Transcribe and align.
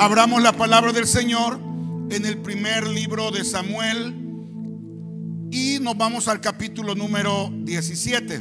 Abramos 0.00 0.40
la 0.40 0.52
palabra 0.52 0.92
del 0.92 1.08
Señor 1.08 1.58
en 2.10 2.24
el 2.24 2.38
primer 2.38 2.86
libro 2.86 3.32
de 3.32 3.44
Samuel 3.44 4.14
y 5.50 5.80
nos 5.80 5.96
vamos 5.96 6.28
al 6.28 6.40
capítulo 6.40 6.94
número 6.94 7.50
17. 7.52 8.40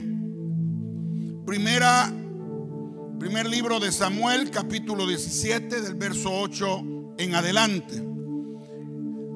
Primera, 1.48 2.14
primer 3.18 3.50
libro 3.50 3.80
de 3.80 3.92
Samuel, 3.92 4.52
capítulo 4.52 5.08
17, 5.08 5.82
del 5.82 5.96
verso 5.96 6.30
8 6.32 7.16
en 7.18 7.34
adelante. 7.34 8.04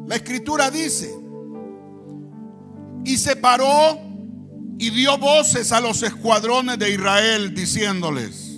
La 0.06 0.18
escritura 0.18 0.70
dice, 0.70 1.12
y 3.04 3.18
se 3.18 3.36
paró 3.36 4.00
y 4.78 4.92
dio 4.92 5.18
voces 5.18 5.72
a 5.72 5.82
los 5.82 6.04
escuadrones 6.04 6.78
de 6.78 6.92
Israel 6.92 7.56
diciéndoles, 7.56 8.51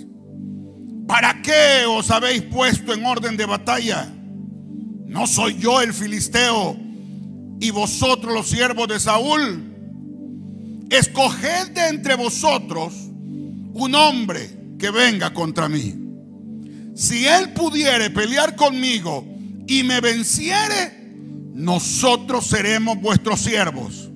¿Para 1.06 1.42
qué 1.42 1.84
os 1.86 2.10
habéis 2.10 2.42
puesto 2.42 2.94
en 2.94 3.04
orden 3.04 3.36
de 3.36 3.46
batalla? 3.46 4.10
¿No 5.06 5.26
soy 5.26 5.58
yo 5.58 5.80
el 5.80 5.92
filisteo 5.92 6.76
y 7.60 7.70
vosotros 7.70 8.32
los 8.32 8.48
siervos 8.48 8.88
de 8.88 8.98
Saúl? 8.98 9.72
Escoged 10.90 11.70
de 11.72 11.88
entre 11.88 12.14
vosotros 12.14 12.94
un 12.94 13.94
hombre 13.94 14.50
que 14.78 14.90
venga 14.90 15.32
contra 15.34 15.68
mí. 15.68 15.94
Si 16.94 17.26
él 17.26 17.52
pudiere 17.52 18.10
pelear 18.10 18.56
conmigo 18.56 19.26
y 19.66 19.82
me 19.82 20.00
venciere, 20.00 21.04
nosotros 21.52 22.46
seremos 22.46 23.00
vuestros 23.00 23.40
siervos. 23.40 24.10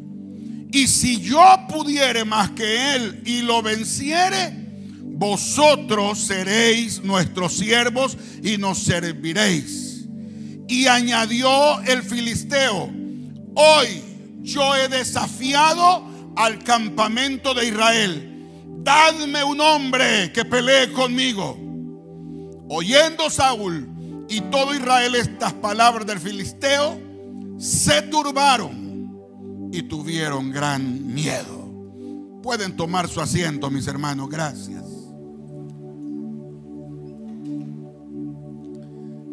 Y 0.71 0.87
si 0.87 1.21
yo 1.21 1.43
pudiere 1.69 2.25
más 2.25 2.51
que 2.51 2.95
él 2.95 3.23
y 3.25 3.43
lo 3.43 3.63
venciere, 3.63 4.68
vosotros 5.19 6.21
seréis 6.21 7.03
nuestros 7.03 7.55
siervos 7.55 8.17
y 8.41 8.57
nos 8.57 8.79
serviréis. 8.79 10.07
Y 10.69 10.87
añadió 10.87 11.81
el 11.81 12.05
filisteo, 12.05 12.89
hoy 13.57 14.03
yo 14.43 14.77
he 14.77 14.89
desafiado 14.89 16.07
al 16.37 16.63
campamento 16.63 17.53
de 17.53 17.67
Israel. 17.67 18.47
Dadme 18.85 19.43
un 19.43 19.61
hombre 19.61 20.33
que 20.33 20.45
pelee 20.45 20.93
conmigo. 20.93 21.59
Oyendo 22.69 23.29
Saúl 23.29 23.89
y 24.29 24.41
todo 24.43 24.73
Israel 24.73 25.17
estas 25.17 25.53
palabras 25.55 26.07
del 26.07 26.21
filisteo, 26.21 26.97
se 27.59 28.03
turbaron 28.03 29.69
y 29.73 29.83
tuvieron 29.83 30.53
gran 30.53 31.13
miedo. 31.13 31.69
Pueden 32.41 32.77
tomar 32.77 33.09
su 33.09 33.21
asiento, 33.21 33.69
mis 33.69 33.89
hermanos. 33.89 34.29
Gracias. 34.29 34.88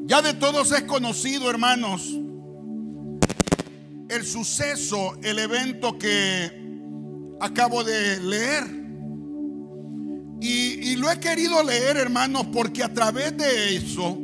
Ya 0.05 0.21
de 0.21 0.35
todos 0.35 0.71
es 0.71 0.83
conocido, 0.83 1.49
hermanos, 1.49 2.13
el 4.07 4.23
suceso, 4.23 5.17
el 5.23 5.39
evento 5.39 5.97
que 5.97 6.51
acabo 7.41 7.83
de 7.83 8.19
leer. 8.19 8.85
Y, 10.41 10.95
lo 10.97 11.11
he 11.11 11.19
querido 11.19 11.63
leer, 11.63 11.97
hermanos, 11.97 12.47
porque 12.53 12.83
a 12.83 12.93
través 12.93 13.35
de 13.35 13.75
eso 13.75 14.15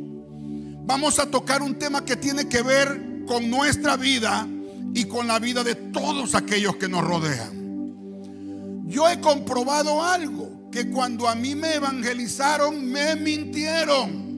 vamos 0.84 1.18
a 1.18 1.28
tocar 1.28 1.62
un 1.62 1.74
tema 1.74 2.04
que 2.04 2.16
tiene 2.16 2.48
que 2.48 2.62
ver 2.62 3.24
con 3.26 3.50
nuestra 3.50 3.96
vida 3.96 4.46
y 4.94 5.04
con 5.04 5.26
la 5.26 5.40
vida 5.40 5.64
de 5.64 5.74
todos 5.74 6.36
aquellos 6.36 6.76
que 6.76 6.88
nos 6.88 7.02
rodean. 7.04 8.86
Yo 8.86 9.08
he 9.08 9.20
comprobado 9.20 10.02
algo, 10.02 10.70
que 10.70 10.88
cuando 10.90 11.28
a 11.28 11.34
mí 11.34 11.56
me 11.56 11.74
evangelizaron, 11.74 12.88
me 12.88 13.16
mintieron. 13.16 14.31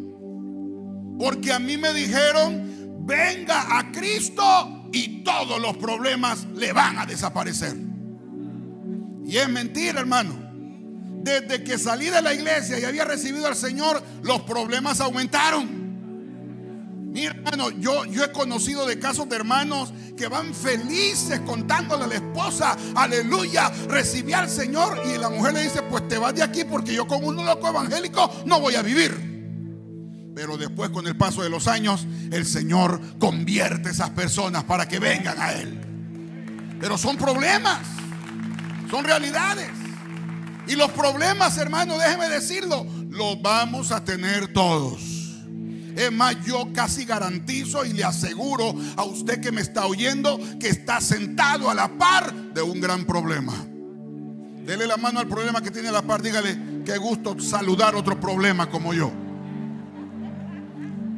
Porque 1.19 1.53
a 1.53 1.59
mí 1.59 1.77
me 1.77 1.93
dijeron, 1.93 3.05
venga 3.07 3.79
a 3.79 3.93
Cristo 3.93 4.89
y 4.93 5.23
todos 5.23 5.61
los 5.61 5.77
problemas 5.77 6.47
le 6.55 6.73
van 6.73 6.99
a 6.99 7.07
desaparecer. 7.07 7.77
Y 9.25 9.37
es 9.37 9.49
mentira, 9.49 10.01
hermano. 10.01 10.45
Desde 11.23 11.65
que 11.65 11.79
salí 11.79 12.11
de 12.11 12.21
la 12.21 12.35
iglesia 12.35 12.79
y 12.79 12.85
había 12.85 13.05
recibido 13.05 13.47
al 13.47 13.57
Señor, 13.57 14.03
los 14.23 14.43
problemas 14.43 15.01
aumentaron. 15.01 15.85
Mi 17.13 17.27
hermano, 17.27 17.71
yo, 17.71 18.05
yo 18.07 18.25
he 18.25 18.33
conocido 18.33 18.87
de 18.87 18.99
casos 18.99 19.29
de 19.29 19.37
hermanos 19.37 19.93
que 20.17 20.27
van 20.27 20.53
felices 20.53 21.41
contándole 21.41 22.05
a 22.05 22.07
la 22.09 22.15
esposa, 22.17 22.77
aleluya, 22.95 23.71
recibí 23.89 24.33
al 24.33 24.51
Señor 24.51 25.01
y 25.07 25.17
la 25.19 25.31
mujer 25.31 25.55
le 25.55 25.63
dice, 25.63 25.83
pues 25.83 26.07
te 26.09 26.19
vas 26.19 26.35
de 26.35 26.43
aquí 26.43 26.65
porque 26.65 26.93
yo 26.93 27.07
con 27.07 27.25
un 27.25 27.37
loco 27.37 27.69
evangélico 27.69 28.31
no 28.47 28.61
voy 28.61 28.75
a 28.75 28.83
vivir. 28.83 29.34
Pero 30.35 30.57
después 30.57 30.91
con 30.91 31.07
el 31.07 31.17
paso 31.17 31.43
de 31.43 31.49
los 31.49 31.69
años, 31.69 32.07
el 32.33 32.45
Señor 32.45 33.01
convierte 33.19 33.91
esas 33.91 34.11
personas 34.11 34.65
para 34.65 34.89
que 34.89 34.99
vengan 34.99 35.41
a 35.41 35.53
Él. 35.53 35.81
Pero 36.81 36.99
son 36.99 37.17
problemas, 37.17 37.81
son 38.91 39.05
realidades. 39.05 39.71
Y 40.67 40.75
los 40.75 40.91
problemas, 40.91 41.57
hermano, 41.59 41.97
déjeme 41.99 42.29
decirlo, 42.29 42.87
los 43.11 43.41
vamos 43.43 43.93
a 43.93 44.03
tener 44.03 44.53
todos. 44.53 45.03
Es 45.97 46.11
más, 46.11 46.37
yo 46.45 46.73
casi 46.73 47.05
garantizo 47.05 47.85
y 47.85 47.93
le 47.93 48.03
aseguro 48.03 48.75
a 48.97 49.05
usted 49.05 49.41
que 49.41 49.53
me 49.53 49.61
está 49.61 49.87
oyendo 49.87 50.41
que 50.59 50.69
está 50.69 51.01
sentado 51.01 51.71
a 51.71 51.75
la 51.75 51.89
par 51.97 52.35
de 52.35 52.61
un 52.61 52.81
gran 52.81 53.05
problema. 53.05 53.55
Dele 54.67 54.87
la 54.87 54.97
mano 54.97 55.21
al 55.21 55.29
problema 55.29 55.61
que 55.61 55.71
tiene 55.71 55.89
a 55.89 55.93
la 55.93 56.03
par, 56.03 56.23
dígale, 56.23 56.83
qué 56.85 56.97
gusto 56.99 57.39
saludar 57.39 57.95
otro 57.95 58.19
problema 58.19 58.69
como 58.69 58.93
yo. 58.93 59.24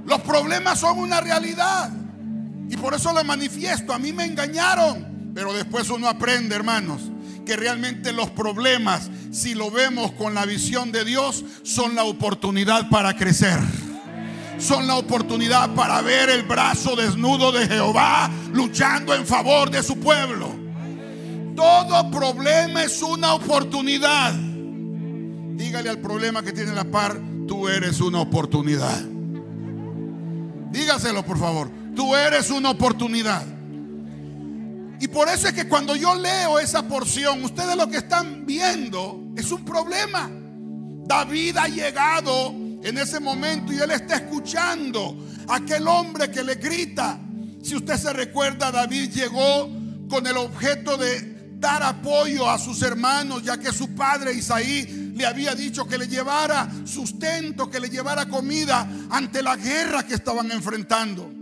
Los 0.06 0.20
problemas 0.20 0.80
son 0.80 0.98
una 0.98 1.20
realidad. 1.20 1.90
Y 2.68 2.76
por 2.76 2.94
eso 2.94 3.12
lo 3.12 3.22
manifiesto. 3.24 3.92
A 3.92 3.98
mí 3.98 4.12
me 4.12 4.24
engañaron. 4.24 5.32
Pero 5.34 5.52
después 5.52 5.90
uno 5.90 6.08
aprende, 6.08 6.54
hermanos, 6.54 7.02
que 7.44 7.56
realmente 7.56 8.12
los 8.12 8.30
problemas, 8.30 9.10
si 9.30 9.54
lo 9.54 9.70
vemos 9.70 10.12
con 10.12 10.34
la 10.34 10.46
visión 10.46 10.92
de 10.92 11.04
Dios, 11.04 11.44
son 11.62 11.94
la 11.94 12.04
oportunidad 12.04 12.88
para 12.88 13.14
crecer. 13.16 13.58
Son 14.58 14.86
la 14.86 14.96
oportunidad 14.96 15.74
para 15.74 16.00
ver 16.00 16.30
el 16.30 16.44
brazo 16.44 16.96
desnudo 16.96 17.52
de 17.52 17.68
Jehová 17.68 18.30
luchando 18.52 19.14
en 19.14 19.26
favor 19.26 19.70
de 19.70 19.82
su 19.82 20.00
pueblo. 20.00 20.54
Todo 21.54 22.10
problema 22.10 22.84
es 22.84 23.02
una 23.02 23.34
oportunidad. 23.34 24.32
Dígale 24.32 25.90
al 25.90 25.98
problema 25.98 26.42
que 26.42 26.52
tiene 26.52 26.72
la 26.72 26.84
par, 26.84 27.20
tú 27.46 27.68
eres 27.68 28.00
una 28.00 28.20
oportunidad. 28.20 29.15
Dígaselo, 30.76 31.24
por 31.24 31.38
favor. 31.38 31.70
Tú 31.94 32.14
eres 32.14 32.50
una 32.50 32.68
oportunidad. 32.68 33.42
Y 35.00 35.08
por 35.08 35.26
eso 35.26 35.48
es 35.48 35.54
que 35.54 35.66
cuando 35.66 35.96
yo 35.96 36.14
leo 36.14 36.58
esa 36.58 36.86
porción, 36.86 37.42
ustedes 37.42 37.74
lo 37.76 37.88
que 37.88 37.96
están 37.96 38.44
viendo 38.44 39.32
es 39.36 39.50
un 39.52 39.64
problema. 39.64 40.30
David 41.06 41.56
ha 41.56 41.68
llegado 41.68 42.48
en 42.82 42.98
ese 42.98 43.20
momento 43.20 43.72
y 43.72 43.78
él 43.78 43.90
está 43.90 44.16
escuchando 44.16 45.16
a 45.48 45.56
aquel 45.56 45.88
hombre 45.88 46.30
que 46.30 46.42
le 46.42 46.56
grita. 46.56 47.18
Si 47.62 47.74
usted 47.74 47.96
se 47.96 48.12
recuerda, 48.12 48.70
David 48.70 49.10
llegó 49.12 49.70
con 50.10 50.26
el 50.26 50.36
objeto 50.36 50.98
de 50.98 51.54
dar 51.58 51.82
apoyo 51.82 52.50
a 52.50 52.58
sus 52.58 52.82
hermanos, 52.82 53.42
ya 53.42 53.56
que 53.56 53.72
su 53.72 53.94
padre 53.94 54.34
Isaí 54.34 55.05
le 55.16 55.24
había 55.24 55.54
dicho 55.54 55.86
que 55.86 55.96
le 55.96 56.06
llevara 56.06 56.70
sustento, 56.84 57.70
que 57.70 57.80
le 57.80 57.88
llevara 57.88 58.28
comida 58.28 58.86
ante 59.10 59.42
la 59.42 59.56
guerra 59.56 60.06
que 60.06 60.14
estaban 60.14 60.52
enfrentando. 60.52 61.32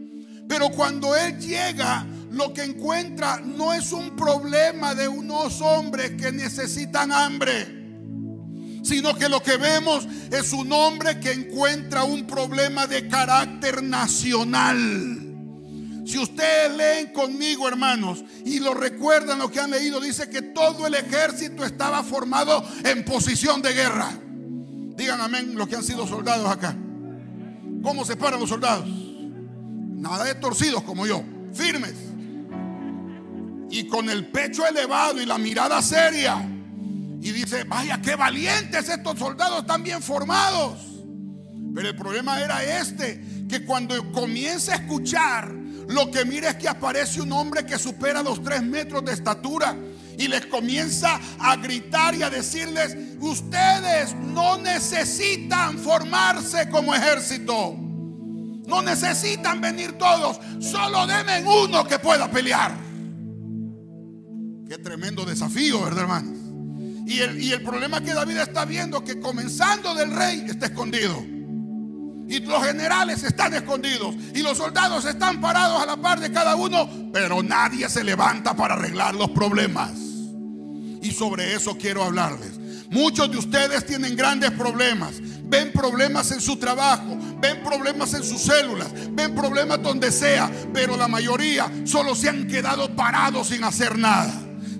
Pero 0.48 0.70
cuando 0.70 1.16
él 1.16 1.38
llega, 1.38 2.06
lo 2.30 2.54
que 2.54 2.62
encuentra 2.62 3.40
no 3.40 3.72
es 3.74 3.90
un 3.92 4.14
problema 4.14 4.94
de 4.94 5.08
unos 5.08 5.60
hombres 5.60 6.12
que 6.12 6.30
necesitan 6.32 7.10
hambre 7.12 7.82
sino 8.84 9.14
que 9.14 9.30
lo 9.30 9.42
que 9.42 9.56
vemos 9.56 10.06
es 10.30 10.52
un 10.52 10.70
hombre 10.70 11.18
que 11.18 11.32
encuentra 11.32 12.04
un 12.04 12.26
problema 12.26 12.86
de 12.86 13.08
carácter 13.08 13.82
nacional. 13.82 15.24
Si 16.04 16.18
ustedes 16.18 16.76
leen 16.76 17.12
conmigo, 17.12 17.66
hermanos, 17.66 18.24
y 18.44 18.58
lo 18.58 18.74
recuerdan 18.74 19.38
lo 19.38 19.50
que 19.50 19.60
han 19.60 19.70
leído, 19.70 20.00
dice 20.00 20.28
que 20.28 20.42
todo 20.42 20.86
el 20.86 20.94
ejército 20.94 21.64
estaba 21.64 22.02
formado 22.02 22.62
en 22.84 23.04
posición 23.04 23.62
de 23.62 23.72
guerra. 23.72 24.10
Digan 24.96 25.20
amén 25.20 25.54
los 25.54 25.66
que 25.66 25.76
han 25.76 25.82
sido 25.82 26.06
soldados 26.06 26.50
acá. 26.50 26.76
¿Cómo 27.82 28.04
se 28.04 28.16
paran 28.16 28.38
los 28.38 28.50
soldados? 28.50 28.86
Nada 28.86 30.24
de 30.24 30.34
torcidos 30.34 30.82
como 30.82 31.06
yo, 31.06 31.22
firmes. 31.54 31.94
Y 33.70 33.86
con 33.88 34.10
el 34.10 34.28
pecho 34.28 34.66
elevado 34.66 35.22
y 35.22 35.26
la 35.26 35.38
mirada 35.38 35.80
seria. 35.80 36.46
Y 37.20 37.32
dice, 37.32 37.64
vaya, 37.64 38.00
qué 38.02 38.14
valientes 38.14 38.90
estos 38.90 39.18
soldados 39.18 39.60
están 39.60 39.82
bien 39.82 40.02
formados. 40.02 41.02
Pero 41.74 41.88
el 41.88 41.96
problema 41.96 42.40
era 42.40 42.62
este, 42.62 43.46
que 43.48 43.64
cuando 43.64 44.12
comienza 44.12 44.72
a 44.72 44.76
escuchar 44.76 45.63
lo 45.88 46.10
que 46.10 46.25
mira 46.25 46.50
es 46.50 46.56
que 46.56 46.69
aparece 46.69 47.20
un 47.20 47.32
hombre 47.32 47.64
que 47.66 47.78
supera 47.78 48.22
los 48.22 48.42
tres 48.42 48.62
metros 48.62 49.04
de 49.04 49.12
estatura 49.12 49.76
y 50.19 50.28
les 50.28 50.46
comienza 50.46 51.20
a 51.38 51.56
gritar 51.56 52.14
y 52.14 52.22
a 52.22 52.31
decirles, 52.31 52.96
ustedes 53.20 54.14
no 54.14 54.58
necesitan 54.58 55.78
formarse 55.78 56.69
como 56.69 56.94
ejército. 56.94 57.76
No 58.66 58.81
necesitan 58.81 59.60
venir 59.60 59.92
todos. 59.98 60.38
Solo 60.60 61.06
denme 61.06 61.44
uno 61.44 61.84
que 61.84 61.98
pueda 61.98 62.30
pelear. 62.30 62.75
Qué 64.69 64.78
tremendo 64.78 65.25
desafío, 65.25 65.82
¿verdad, 65.82 66.04
hermanos? 66.04 66.38
Y 67.06 67.20
el, 67.20 67.42
y 67.42 67.52
el 67.52 67.62
problema 67.62 68.00
que 68.00 68.14
David 68.14 68.38
está 68.38 68.64
viendo 68.64 69.04
que 69.04 69.20
comenzando 69.20 69.94
del 69.94 70.10
rey 70.10 70.46
está 70.48 70.66
escondido. 70.66 71.33
Y 72.29 72.41
los 72.41 72.65
generales 72.65 73.23
están 73.23 73.55
escondidos. 73.55 74.15
Y 74.35 74.43
los 74.43 74.59
soldados 74.59 75.05
están 75.05 75.41
parados 75.41 75.82
a 75.82 75.87
la 75.87 75.97
par 75.97 76.21
de 76.21 76.32
cada 76.32 76.56
uno. 76.56 76.88
Pero 77.12 77.43
nadie 77.43 77.88
se 77.88 78.05
levanta 78.05 78.55
para 78.55 78.75
arreglar 78.75 79.15
los 79.15 79.31
problemas. 79.31 79.93
Y 81.03 81.11
sobre 81.12 81.55
eso 81.55 81.76
quiero 81.76 82.03
hablarles. 82.03 82.59
Muchos 82.91 83.31
de 83.31 83.38
ustedes 83.38 83.85
tienen 83.85 84.17
grandes 84.17 84.50
problemas. 84.53 85.15
Ven 85.47 85.73
problemas 85.73 86.31
en 86.32 86.41
su 86.41 86.56
trabajo, 86.56 87.19
ven 87.41 87.62
problemas 87.62 88.15
en 88.15 88.25
sus 88.25 88.41
células, 88.41 88.88
ven 89.11 89.35
problemas 89.35 89.82
donde 89.82 90.11
sea, 90.11 90.50
pero 90.73 90.97
la 90.97 91.06
mayoría 91.06 91.71
solo 91.85 92.15
se 92.15 92.31
han 92.31 92.49
quedado 92.49 92.97
parados 92.97 93.49
sin 93.49 93.62
hacer 93.62 93.99
nada. 93.99 94.32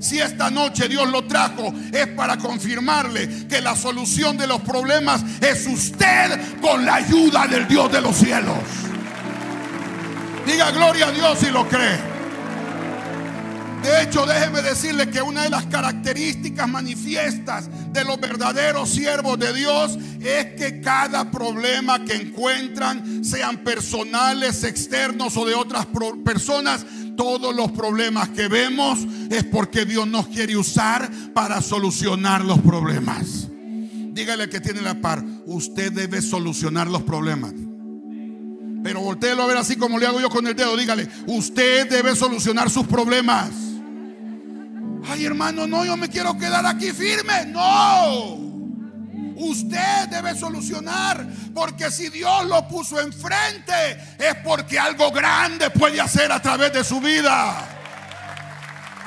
Si 0.05 0.21
esta 0.21 0.51
noche 0.51 0.87
Dios 0.87 1.11
lo 1.11 1.25
trajo, 1.25 1.73
es 1.91 2.09
para 2.09 2.37
confirmarle 2.37 3.47
que 3.49 3.63
la 3.63 3.75
solución 3.75 4.37
de 4.37 4.47
los 4.47 4.61
problemas 4.61 5.23
es 5.41 5.67
usted 5.67 6.61
con 6.61 6.85
la 6.85 6.97
ayuda 6.97 7.47
del 7.47 7.67
Dios 7.67 7.91
de 7.91 8.03
los 8.03 8.15
cielos. 8.15 8.59
Diga 10.47 10.71
gloria 10.73 11.07
a 11.07 11.11
Dios 11.11 11.39
si 11.39 11.51
lo 11.51 11.67
cree. 11.67 11.99
De 13.83 14.03
hecho, 14.03 14.27
déjeme 14.27 14.61
decirle 14.61 15.09
que 15.09 15.23
una 15.23 15.45
de 15.45 15.51
las 15.51 15.65
características 15.67 16.69
manifiestas 16.69 17.71
de 17.93 18.05
los 18.05 18.21
verdaderos 18.21 18.91
siervos 18.91 19.39
de 19.39 19.55
Dios 19.55 19.99
es 20.21 20.55
que 20.55 20.83
cada 20.83 21.31
problema 21.31 22.05
que 22.05 22.15
encuentran, 22.15 23.25
sean 23.25 23.59
personales, 23.59 24.65
externos 24.65 25.35
o 25.39 25.47
de 25.47 25.55
otras 25.55 25.87
personas, 26.25 26.85
todos 27.17 27.55
los 27.55 27.71
problemas 27.73 28.29
que 28.31 28.49
vemos 28.49 28.99
es 29.31 29.45
porque 29.45 29.85
Dios 29.85 30.07
nos 30.07 30.29
quiere 30.29 30.57
usar 30.57 31.11
para 31.33 31.61
solucionar 31.61 32.45
los 32.45 32.61
problemas. 32.61 33.49
Dígale 34.13 34.49
que 34.49 34.61
tiene 34.61 34.81
la 34.81 35.01
par, 35.01 35.25
usted 35.47 35.93
debe 35.93 36.23
solucionar 36.23 36.87
los 36.87 37.03
problemas. 37.03 37.53
Pero 38.85 39.01
volteelo 39.01 39.43
a 39.43 39.47
ver 39.47 39.57
así 39.57 39.77
como 39.77 39.99
le 39.99 40.07
hago 40.07 40.21
yo 40.21 40.29
con 40.29 40.47
el 40.47 40.55
dedo. 40.55 40.77
Dígale, 40.77 41.09
usted 41.27 41.89
debe 41.89 42.15
solucionar 42.15 42.69
sus 42.69 42.87
problemas. 42.87 43.51
Ay, 45.07 45.25
hermano, 45.25 45.67
no, 45.67 45.85
yo 45.85 45.97
me 45.97 46.09
quiero 46.09 46.37
quedar 46.39 46.67
aquí 46.67 46.93
firme. 46.93 47.47
No. 47.47 48.54
Usted 49.37 50.09
debe 50.11 50.35
solucionar, 50.37 51.27
porque 51.55 51.91
si 51.91 52.09
Dios 52.09 52.47
lo 52.47 52.67
puso 52.69 53.01
enfrente, 53.01 53.73
es 54.19 54.35
porque 54.45 54.79
algo 54.79 55.11
grande 55.11 55.71
puede 55.71 56.01
hacer 56.01 56.31
a 56.31 56.41
través 56.41 56.73
de 56.73 56.85
su 56.85 57.01
vida. 57.01 57.69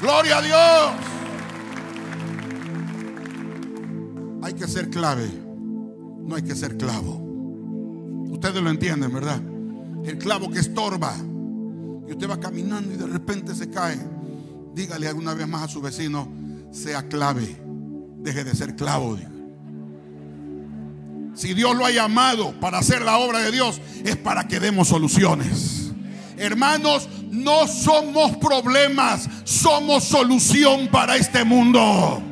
Gloria 0.01 0.37
a 0.37 0.41
Dios. 0.41 1.17
Hay 4.43 4.53
que 4.53 4.67
ser 4.67 4.89
clave, 4.89 5.29
no 6.19 6.35
hay 6.35 6.41
que 6.41 6.55
ser 6.55 6.77
clavo. 6.77 7.15
Ustedes 8.29 8.61
lo 8.61 8.69
entienden, 8.69 9.13
¿verdad? 9.13 9.41
El 10.05 10.17
clavo 10.17 10.49
que 10.49 10.59
estorba. 10.59 11.13
Y 12.07 12.11
usted 12.11 12.29
va 12.29 12.39
caminando 12.39 12.93
y 12.93 12.97
de 12.97 13.07
repente 13.07 13.55
se 13.55 13.69
cae. 13.69 13.99
Dígale 14.73 15.07
alguna 15.07 15.33
vez 15.33 15.47
más 15.47 15.63
a 15.63 15.67
su 15.67 15.81
vecino, 15.81 16.31
sea 16.71 17.07
clave, 17.07 17.59
deje 18.19 18.43
de 18.43 18.55
ser 18.55 18.75
clavo. 18.75 19.17
Si 21.37 21.53
Dios 21.53 21.75
lo 21.75 21.85
ha 21.85 21.91
llamado 21.91 22.51
para 22.59 22.79
hacer 22.79 23.03
la 23.03 23.19
obra 23.19 23.37
de 23.37 23.51
Dios, 23.51 23.79
es 24.03 24.15
para 24.15 24.47
que 24.47 24.59
demos 24.59 24.87
soluciones. 24.87 25.91
Hermanos, 26.35 27.07
no 27.29 27.67
somos 27.67 28.37
problemas, 28.37 29.29
somos 29.43 30.03
solución 30.03 30.87
para 30.87 31.15
este 31.15 31.43
mundo. 31.43 32.23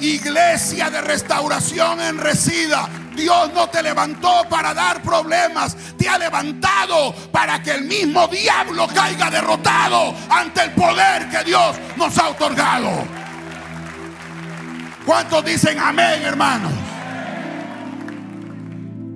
Iglesia 0.00 0.88
de 0.88 1.00
restauración 1.00 2.00
en 2.00 2.18
resida. 2.18 2.88
Dios 3.16 3.50
no 3.52 3.68
te 3.70 3.82
levantó 3.82 4.46
para 4.48 4.72
dar 4.72 5.02
problemas, 5.02 5.76
te 5.96 6.08
ha 6.08 6.16
levantado 6.16 7.12
para 7.32 7.60
que 7.60 7.72
el 7.72 7.86
mismo 7.86 8.28
diablo 8.28 8.86
caiga 8.94 9.32
derrotado 9.32 10.14
ante 10.30 10.62
el 10.62 10.70
poder 10.74 11.28
que 11.28 11.42
Dios 11.42 11.74
nos 11.96 12.16
ha 12.16 12.28
otorgado. 12.28 12.88
¿Cuántos 15.04 15.44
dicen 15.44 15.80
amén, 15.80 16.22
hermanos? 16.22 16.87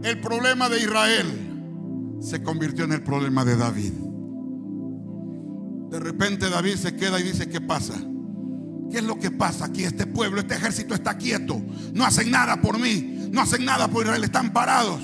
El 0.02 0.20
problema 0.20 0.68
de 0.68 0.80
Israel 0.80 2.18
se 2.20 2.42
convirtió 2.42 2.84
en 2.84 2.92
el 2.92 3.02
problema 3.02 3.44
de 3.44 3.56
David. 3.56 3.92
De 5.90 6.00
repente 6.00 6.48
David 6.48 6.76
se 6.76 6.96
queda 6.96 7.20
y 7.20 7.22
dice, 7.22 7.48
¿qué 7.48 7.60
pasa? 7.60 7.94
¿Qué 8.90 8.98
es 8.98 9.04
lo 9.04 9.18
que 9.18 9.30
pasa 9.30 9.66
aquí? 9.66 9.84
Este 9.84 10.06
pueblo, 10.06 10.40
este 10.40 10.54
ejército 10.54 10.94
está 10.94 11.16
quieto. 11.16 11.60
No 11.94 12.04
hacen 12.04 12.30
nada 12.30 12.60
por 12.60 12.78
mí. 12.78 13.28
No 13.30 13.40
hacen 13.40 13.64
nada 13.64 13.88
por 13.88 14.04
Israel. 14.04 14.24
Están 14.24 14.52
parados. 14.52 15.02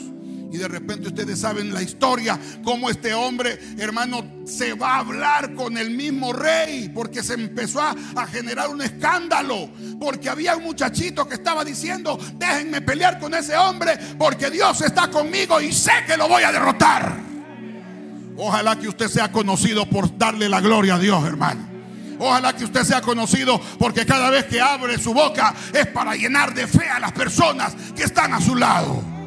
Y 0.50 0.56
de 0.56 0.66
repente 0.66 1.08
ustedes 1.08 1.40
saben 1.40 1.74
la 1.74 1.82
historia, 1.82 2.38
cómo 2.64 2.88
este 2.88 3.12
hombre, 3.12 3.58
hermano, 3.78 4.24
se 4.46 4.72
va 4.72 4.94
a 4.94 4.98
hablar 5.00 5.54
con 5.54 5.76
el 5.76 5.90
mismo 5.90 6.32
rey, 6.32 6.88
porque 6.88 7.22
se 7.22 7.34
empezó 7.34 7.82
a, 7.82 7.94
a, 8.16 8.26
generar 8.26 8.68
un 8.70 8.80
escándalo, 8.80 9.68
porque 10.00 10.30
había 10.30 10.56
un 10.56 10.64
muchachito 10.64 11.28
que 11.28 11.34
estaba 11.34 11.64
diciendo, 11.64 12.18
déjenme 12.36 12.80
pelear 12.80 13.18
con 13.18 13.34
ese 13.34 13.56
hombre, 13.56 13.98
porque 14.18 14.50
Dios 14.50 14.80
está 14.80 15.10
conmigo 15.10 15.60
y 15.60 15.72
sé 15.72 15.92
que 16.06 16.16
lo 16.16 16.28
voy 16.28 16.42
a 16.42 16.52
derrotar. 16.52 17.16
Ojalá 18.38 18.78
que 18.78 18.88
usted 18.88 19.08
sea 19.08 19.30
conocido 19.30 19.84
por 19.86 20.16
darle 20.16 20.48
la 20.48 20.60
gloria 20.60 20.94
a 20.94 20.98
Dios, 20.98 21.26
hermano. 21.26 21.68
Ojalá 22.20 22.54
que 22.54 22.64
usted 22.64 22.84
sea 22.84 23.00
conocido 23.00 23.60
porque 23.78 24.06
cada 24.06 24.30
vez 24.30 24.44
que 24.46 24.60
abre 24.60 24.98
su 24.98 25.12
boca 25.12 25.54
es 25.72 25.86
para 25.88 26.14
llenar 26.16 26.54
de 26.54 26.66
fe 26.66 26.88
a 26.88 26.98
las 26.98 27.12
personas 27.12 27.74
que 27.94 28.04
están 28.04 28.32
a 28.32 28.40
su 28.40 28.56
lado. 28.56 29.17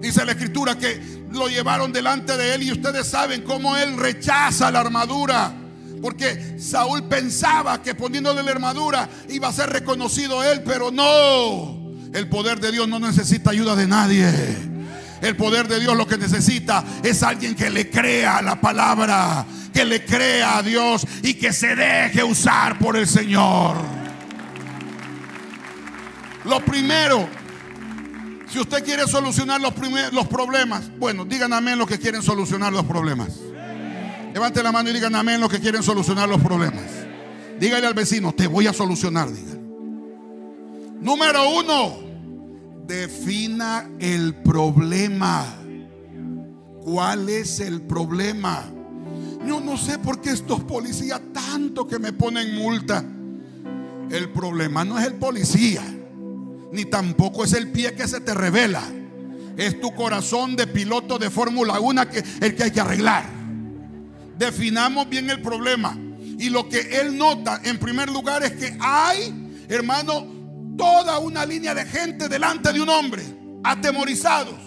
Dice 0.00 0.24
la 0.24 0.32
escritura 0.32 0.78
que 0.78 1.20
lo 1.30 1.48
llevaron 1.48 1.92
delante 1.92 2.36
de 2.36 2.54
él 2.54 2.62
y 2.62 2.72
ustedes 2.72 3.06
saben 3.06 3.42
cómo 3.42 3.76
él 3.76 3.96
rechaza 3.96 4.70
la 4.70 4.80
armadura. 4.80 5.52
Porque 6.00 6.58
Saúl 6.58 7.04
pensaba 7.04 7.82
que 7.82 7.94
poniéndole 7.94 8.42
la 8.42 8.52
armadura 8.52 9.08
iba 9.28 9.48
a 9.48 9.52
ser 9.52 9.70
reconocido 9.70 10.42
él, 10.42 10.62
pero 10.64 10.90
no. 10.90 11.78
El 12.12 12.28
poder 12.28 12.58
de 12.60 12.72
Dios 12.72 12.88
no 12.88 12.98
necesita 12.98 13.50
ayuda 13.50 13.76
de 13.76 13.86
nadie. 13.86 14.30
El 15.20 15.36
poder 15.36 15.68
de 15.68 15.78
Dios 15.80 15.96
lo 15.96 16.06
que 16.06 16.16
necesita 16.16 16.82
es 17.02 17.22
alguien 17.22 17.54
que 17.54 17.68
le 17.68 17.90
crea 17.90 18.40
la 18.40 18.58
palabra, 18.58 19.44
que 19.72 19.84
le 19.84 20.04
crea 20.04 20.56
a 20.58 20.62
Dios 20.62 21.06
y 21.22 21.34
que 21.34 21.52
se 21.52 21.76
deje 21.76 22.24
usar 22.24 22.78
por 22.78 22.96
el 22.96 23.06
Señor. 23.06 23.76
Lo 26.44 26.64
primero, 26.64 27.28
si 28.50 28.58
usted 28.58 28.84
quiere 28.84 29.06
solucionar 29.06 29.60
los, 29.60 29.72
los 30.12 30.26
problemas, 30.26 30.90
bueno, 30.98 31.24
digan 31.24 31.52
amén 31.52 31.78
los 31.78 31.88
que 31.88 31.98
quieren 31.98 32.22
solucionar 32.22 32.72
los 32.72 32.84
problemas. 32.84 33.38
Levante 34.34 34.62
la 34.62 34.72
mano 34.72 34.90
y 34.90 34.92
digan 34.92 35.14
amén 35.14 35.40
los 35.40 35.50
que 35.50 35.60
quieren 35.60 35.82
solucionar 35.82 36.28
los 36.28 36.40
problemas. 36.40 36.84
Dígale 37.58 37.86
al 37.86 37.94
vecino, 37.94 38.32
te 38.32 38.46
voy 38.46 38.66
a 38.66 38.72
solucionar. 38.72 39.28
Número 41.00 41.50
uno, 41.50 41.98
defina 42.86 43.88
el 43.98 44.34
problema. 44.34 45.46
¿Cuál 46.82 47.28
es 47.28 47.60
el 47.60 47.82
problema? 47.82 48.64
Yo 49.46 49.60
no 49.60 49.76
sé 49.76 49.98
por 49.98 50.20
qué 50.20 50.30
estos 50.30 50.64
policías 50.64 51.20
tanto 51.32 51.86
que 51.86 51.98
me 51.98 52.12
ponen 52.12 52.56
multa. 52.56 53.04
El 54.10 54.30
problema 54.30 54.84
no 54.84 54.98
es 54.98 55.06
el 55.06 55.14
policía, 55.14 55.82
ni 56.72 56.84
tampoco 56.84 57.44
es 57.44 57.52
el 57.52 57.70
pie 57.70 57.94
que 57.94 58.06
se 58.06 58.20
te 58.20 58.34
revela. 58.34 58.82
Es 59.56 59.80
tu 59.80 59.94
corazón 59.94 60.56
de 60.56 60.66
piloto 60.66 61.18
de 61.18 61.30
Fórmula 61.30 61.80
1 61.80 62.08
que, 62.08 62.24
el 62.40 62.54
que 62.54 62.64
hay 62.64 62.70
que 62.70 62.80
arreglar. 62.80 63.24
Definamos 64.38 65.08
bien 65.08 65.28
el 65.28 65.42
problema. 65.42 65.96
Y 66.38 66.48
lo 66.48 66.68
que 66.68 66.80
él 67.00 67.18
nota 67.18 67.60
en 67.64 67.78
primer 67.78 68.08
lugar 68.08 68.42
es 68.42 68.52
que 68.52 68.74
hay, 68.80 69.50
hermano, 69.68 70.26
toda 70.78 71.18
una 71.18 71.44
línea 71.44 71.74
de 71.74 71.84
gente 71.84 72.28
delante 72.28 72.72
de 72.72 72.80
un 72.80 72.88
hombre, 72.88 73.22
atemorizados. 73.62 74.58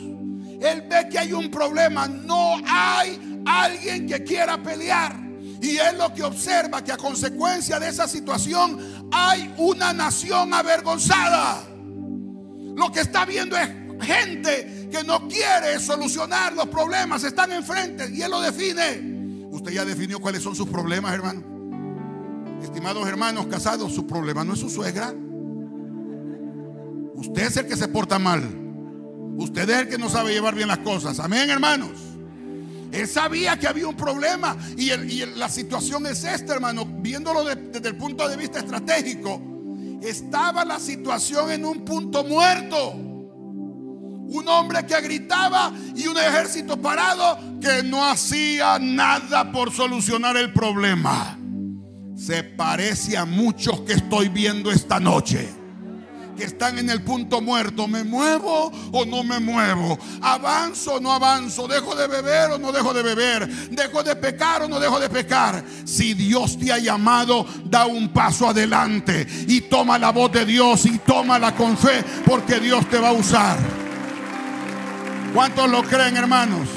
Él 0.62 0.83
ve 0.88 1.10
que 1.10 1.17
hay 1.17 1.33
un 1.33 1.50
problema, 1.50 2.07
no 2.07 2.57
hay 2.67 3.41
alguien 3.45 4.05
que 4.05 4.24
quiera 4.24 4.62
pelear. 4.62 5.19
Y 5.60 5.77
es 5.77 5.98
lo 5.98 6.13
que 6.13 6.24
observa 6.24 6.83
que 6.83 6.91
a 6.91 6.98
consecuencia 6.98 7.79
de 7.79 7.89
esa 7.89 8.07
situación 8.07 9.10
hay 9.12 9.53
una 9.57 9.93
nación 9.93 10.53
avergonzada. 10.53 11.63
Lo 12.75 12.92
que 12.92 13.01
está 13.01 13.25
viendo 13.25 13.58
es 13.58 13.70
gente 14.01 14.89
que 14.92 15.03
no 15.03 15.27
quiere 15.27 15.80
solucionar 15.80 16.53
los 16.53 16.68
problemas, 16.68 17.24
están 17.24 17.51
enfrente 17.51 18.10
y 18.13 18.22
él 18.22 18.32
lo 18.32 18.42
define. 18.42 19.48
Usted 19.51 19.72
ya 19.72 19.86
definió 19.86 20.20
cuáles 20.20 20.42
son 20.42 20.56
sus 20.56 20.68
problemas, 20.68 21.13
hermano. 21.13 21.42
Estimados 22.63 23.08
hermanos 23.08 23.48
casados, 23.48 23.94
su 23.94 24.08
problema 24.08 24.44
no 24.44 24.53
es 24.53 24.60
su 24.60 24.70
suegra. 24.70 25.13
Usted 27.13 27.44
es 27.44 27.58
el 27.58 27.68
que 27.68 27.75
se 27.75 27.88
porta 27.88 28.18
mal. 28.20 28.42
Usted 29.38 29.70
es 29.70 29.77
el 29.82 29.89
que 29.89 29.98
no 29.98 30.10
sabe 30.10 30.34
llevar 30.34 30.56
bien 30.56 30.68
las 30.68 30.80
cosas. 30.80 31.20
Amén, 31.20 31.50
hermanos. 31.50 31.92
Él 32.92 33.08
sabía 33.08 33.58
que 33.58 33.68
había 33.68 33.88
un 33.88 33.98
problema. 33.98 34.56
Y, 34.77 34.89
la 35.36 35.50
situación 35.50 36.06
es 36.06 36.24
esta, 36.24 36.53
hermano. 36.53 36.86
Viéndolo 36.86 37.44
desde 37.44 37.88
el 37.88 37.98
punto 37.98 38.27
de 38.27 38.38
vista 38.38 38.60
estratégico. 38.60 39.42
Estaba 40.03 40.65
la 40.65 40.79
situación 40.79 41.50
en 41.51 41.63
un 41.63 41.86
punto 41.86 42.25
muerto. 42.25 42.91
Un 42.93 44.45
hombre 44.48 44.86
que 44.86 45.00
gritaba 45.00 45.72
y 45.95 46.07
un 46.07 46.17
ejército 46.17 46.75
parado 46.81 47.38
que 47.62 47.83
no 47.83 48.03
hacía 48.05 48.79
nada 48.79 49.51
por 49.51 49.72
solucionar 49.72 50.36
el 50.36 50.51
problema. 50.51 51.39
Se 52.17 52.43
parece 52.43 53.17
a 53.17 53.24
muchos 53.25 53.81
que 53.81 53.93
estoy 53.93 54.27
viendo 54.27 54.72
esta 54.72 55.00
noche 55.00 55.62
que 56.35 56.43
están 56.43 56.77
en 56.77 56.89
el 56.89 57.01
punto 57.03 57.41
muerto. 57.41 57.87
¿Me 57.87 58.03
muevo 58.03 58.71
o 58.91 59.05
no 59.05 59.23
me 59.23 59.39
muevo? 59.39 59.97
¿Avanzo 60.21 60.95
o 60.95 60.99
no 60.99 61.11
avanzo? 61.11 61.67
¿Dejo 61.67 61.95
de 61.95 62.07
beber 62.07 62.51
o 62.51 62.57
no 62.57 62.71
dejo 62.71 62.93
de 62.93 63.03
beber? 63.03 63.47
¿Dejo 63.69 64.03
de 64.03 64.15
pecar 64.15 64.63
o 64.63 64.67
no 64.67 64.79
dejo 64.79 64.99
de 64.99 65.09
pecar? 65.09 65.63
Si 65.85 66.13
Dios 66.13 66.57
te 66.57 66.71
ha 66.71 66.77
llamado, 66.77 67.45
da 67.65 67.85
un 67.85 68.09
paso 68.09 68.49
adelante 68.49 69.25
y 69.47 69.61
toma 69.61 69.97
la 69.97 70.11
voz 70.11 70.31
de 70.31 70.45
Dios 70.45 70.85
y 70.85 70.97
tómala 70.99 71.55
con 71.55 71.77
fe 71.77 72.03
porque 72.25 72.59
Dios 72.59 72.87
te 72.89 72.99
va 72.99 73.09
a 73.09 73.13
usar. 73.13 73.57
¿Cuántos 75.33 75.69
lo 75.69 75.83
creen, 75.83 76.15
hermanos? 76.17 76.67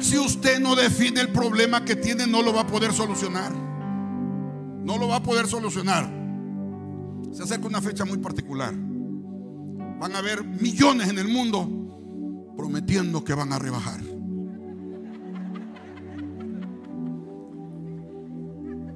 Si 0.00 0.18
usted 0.18 0.58
no 0.58 0.74
define 0.74 1.20
el 1.20 1.28
problema 1.28 1.84
que 1.84 1.94
tiene, 1.94 2.26
no 2.26 2.42
lo 2.42 2.52
va 2.52 2.62
a 2.62 2.66
poder 2.66 2.92
solucionar. 2.92 3.52
No 3.52 4.98
lo 4.98 5.08
va 5.08 5.16
a 5.16 5.22
poder 5.22 5.46
solucionar. 5.46 6.21
Se 7.32 7.42
acerca 7.42 7.66
una 7.66 7.80
fecha 7.80 8.04
muy 8.04 8.18
particular. 8.18 8.74
Van 8.74 10.14
a 10.14 10.18
haber 10.18 10.44
millones 10.44 11.08
en 11.08 11.18
el 11.18 11.28
mundo 11.28 12.52
prometiendo 12.56 13.24
que 13.24 13.34
van 13.34 13.52
a 13.52 13.58
rebajar. 13.58 14.00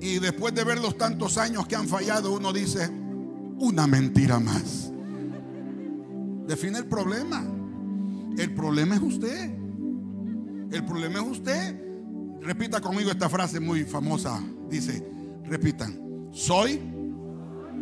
Y 0.01 0.19
después 0.19 0.55
de 0.55 0.65
ver 0.65 0.79
los 0.79 0.99
tantos 0.99 1.39
años 1.39 1.67
que 1.67 1.75
han 1.75 1.89
fallado, 1.89 2.33
uno 2.33 2.53
dice, 2.53 2.89
una 3.59 3.87
mentira 3.87 4.39
más. 4.39 4.93
Define 6.47 6.79
el 6.79 6.87
problema. 6.87 7.43
El 8.37 8.55
problema 8.55 8.97
es 8.97 9.03
usted. 9.03 9.51
El 10.71 10.85
problema 10.85 11.21
es 11.21 11.27
usted. 11.27 11.83
Repita 12.43 12.81
conmigo 12.81 13.11
esta 13.11 13.31
frase 13.31 13.59
muy 13.59 13.85
famosa. 13.85 14.41
Dice, 14.69 15.03
repitan, 15.45 16.29
soy 16.31 16.96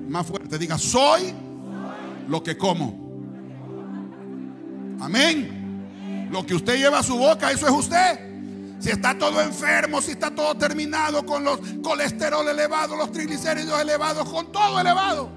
más 0.08 0.26
fuerte, 0.26 0.58
diga, 0.58 0.78
soy 0.78 1.34
lo 2.28 2.42
que 2.42 2.56
como. 2.56 3.04
Amén. 5.00 6.28
Lo 6.30 6.44
que 6.44 6.54
usted 6.54 6.76
lleva 6.76 6.99
a 6.99 7.02
su 7.02 7.16
boca, 7.16 7.50
eso 7.50 7.66
es 7.66 7.73
usted. 7.73 8.34
Si 8.80 8.90
está 8.90 9.16
todo 9.16 9.40
enfermo, 9.40 10.02
si 10.02 10.12
está 10.12 10.34
todo 10.34 10.54
terminado 10.56 11.25
con 11.25 11.44
los 11.44 11.58
colesterol 11.82 12.46
elevados, 12.49 12.99
los 12.99 13.12
triglicéridos 13.12 13.80
elevados, 13.80 14.28
con 14.28 14.52
todo 14.52 14.80
elevado. 14.80 15.30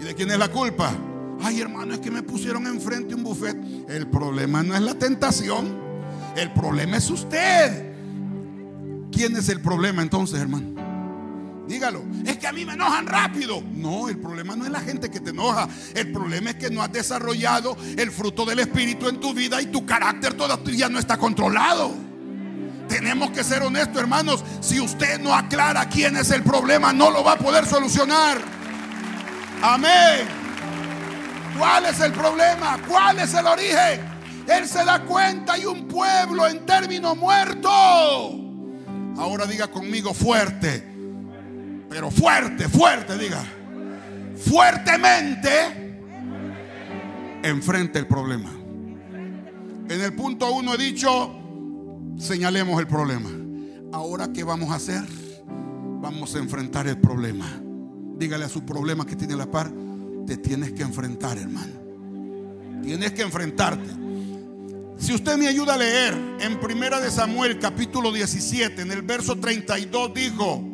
¿Y 0.00 0.04
de 0.04 0.14
quién 0.14 0.30
es 0.30 0.38
la 0.38 0.48
culpa? 0.48 0.92
Ay, 1.42 1.60
hermano, 1.60 1.94
es 1.94 2.00
que 2.00 2.10
me 2.10 2.22
pusieron 2.22 2.66
enfrente 2.66 3.14
un 3.14 3.24
buffet. 3.24 3.56
El 3.88 4.06
problema 4.06 4.62
no 4.62 4.74
es 4.74 4.80
la 4.80 4.94
tentación. 4.94 5.76
El 6.36 6.52
problema 6.52 6.96
es 6.96 7.10
usted. 7.10 7.92
¿Quién 9.10 9.36
es 9.36 9.48
el 9.48 9.60
problema 9.60 10.02
entonces, 10.02 10.40
hermano? 10.40 10.91
Dígalo. 11.66 12.04
Es 12.26 12.38
que 12.38 12.46
a 12.46 12.52
mí 12.52 12.64
me 12.64 12.72
enojan 12.74 13.06
rápido. 13.06 13.62
No, 13.72 14.08
el 14.08 14.18
problema 14.18 14.56
no 14.56 14.64
es 14.64 14.70
la 14.70 14.80
gente 14.80 15.10
que 15.10 15.20
te 15.20 15.30
enoja. 15.30 15.68
El 15.94 16.12
problema 16.12 16.50
es 16.50 16.56
que 16.56 16.70
no 16.70 16.82
has 16.82 16.92
desarrollado 16.92 17.76
el 17.96 18.10
fruto 18.10 18.44
del 18.44 18.58
Espíritu 18.58 19.08
en 19.08 19.20
tu 19.20 19.32
vida 19.32 19.60
y 19.62 19.66
tu 19.66 19.86
carácter 19.86 20.34
todavía 20.34 20.88
no 20.88 20.98
está 20.98 21.16
controlado. 21.16 21.92
Tenemos 22.88 23.30
que 23.30 23.44
ser 23.44 23.62
honestos, 23.62 23.96
hermanos. 23.96 24.44
Si 24.60 24.80
usted 24.80 25.20
no 25.20 25.34
aclara 25.34 25.88
quién 25.88 26.16
es 26.16 26.30
el 26.30 26.42
problema, 26.42 26.92
no 26.92 27.10
lo 27.10 27.22
va 27.24 27.32
a 27.32 27.38
poder 27.38 27.64
solucionar. 27.64 28.38
Amén. 29.62 30.26
¿Cuál 31.56 31.86
es 31.86 32.00
el 32.00 32.12
problema? 32.12 32.78
¿Cuál 32.88 33.20
es 33.20 33.32
el 33.34 33.46
origen? 33.46 34.12
Él 34.48 34.66
se 34.66 34.84
da 34.84 35.04
cuenta 35.04 35.56
y 35.56 35.64
un 35.64 35.86
pueblo 35.86 36.48
en 36.48 36.66
término 36.66 37.14
muerto. 37.14 37.70
Ahora 39.16 39.46
diga 39.46 39.68
conmigo 39.68 40.12
fuerte 40.12 40.91
pero 41.92 42.10
fuerte, 42.10 42.70
fuerte, 42.70 43.18
diga. 43.18 43.44
Fuertemente 44.34 45.50
enfrente 47.42 47.98
el 47.98 48.06
problema. 48.06 48.50
En 49.90 50.00
el 50.00 50.14
punto 50.14 50.50
uno 50.52 50.74
he 50.74 50.78
dicho, 50.78 51.34
señalemos 52.16 52.80
el 52.80 52.86
problema. 52.86 53.28
Ahora, 53.92 54.32
¿qué 54.32 54.42
vamos 54.42 54.70
a 54.70 54.76
hacer? 54.76 55.04
Vamos 56.00 56.34
a 56.34 56.38
enfrentar 56.38 56.86
el 56.86 56.98
problema. 56.98 57.60
Dígale 58.16 58.46
a 58.46 58.48
su 58.48 58.64
problema 58.64 59.04
que 59.04 59.14
tiene 59.14 59.36
la 59.36 59.50
par, 59.50 59.70
te 60.26 60.38
tienes 60.38 60.72
que 60.72 60.80
enfrentar, 60.82 61.36
hermano. 61.36 61.74
Tienes 62.82 63.12
que 63.12 63.20
enfrentarte. 63.20 63.90
Si 64.96 65.12
usted 65.12 65.36
me 65.36 65.46
ayuda 65.46 65.74
a 65.74 65.78
leer 65.78 66.14
en 66.40 66.58
Primera 66.58 67.00
de 67.00 67.10
Samuel 67.10 67.58
capítulo 67.58 68.10
17, 68.12 68.80
en 68.80 68.92
el 68.92 69.02
verso 69.02 69.36
32 69.36 70.14
dijo, 70.14 70.71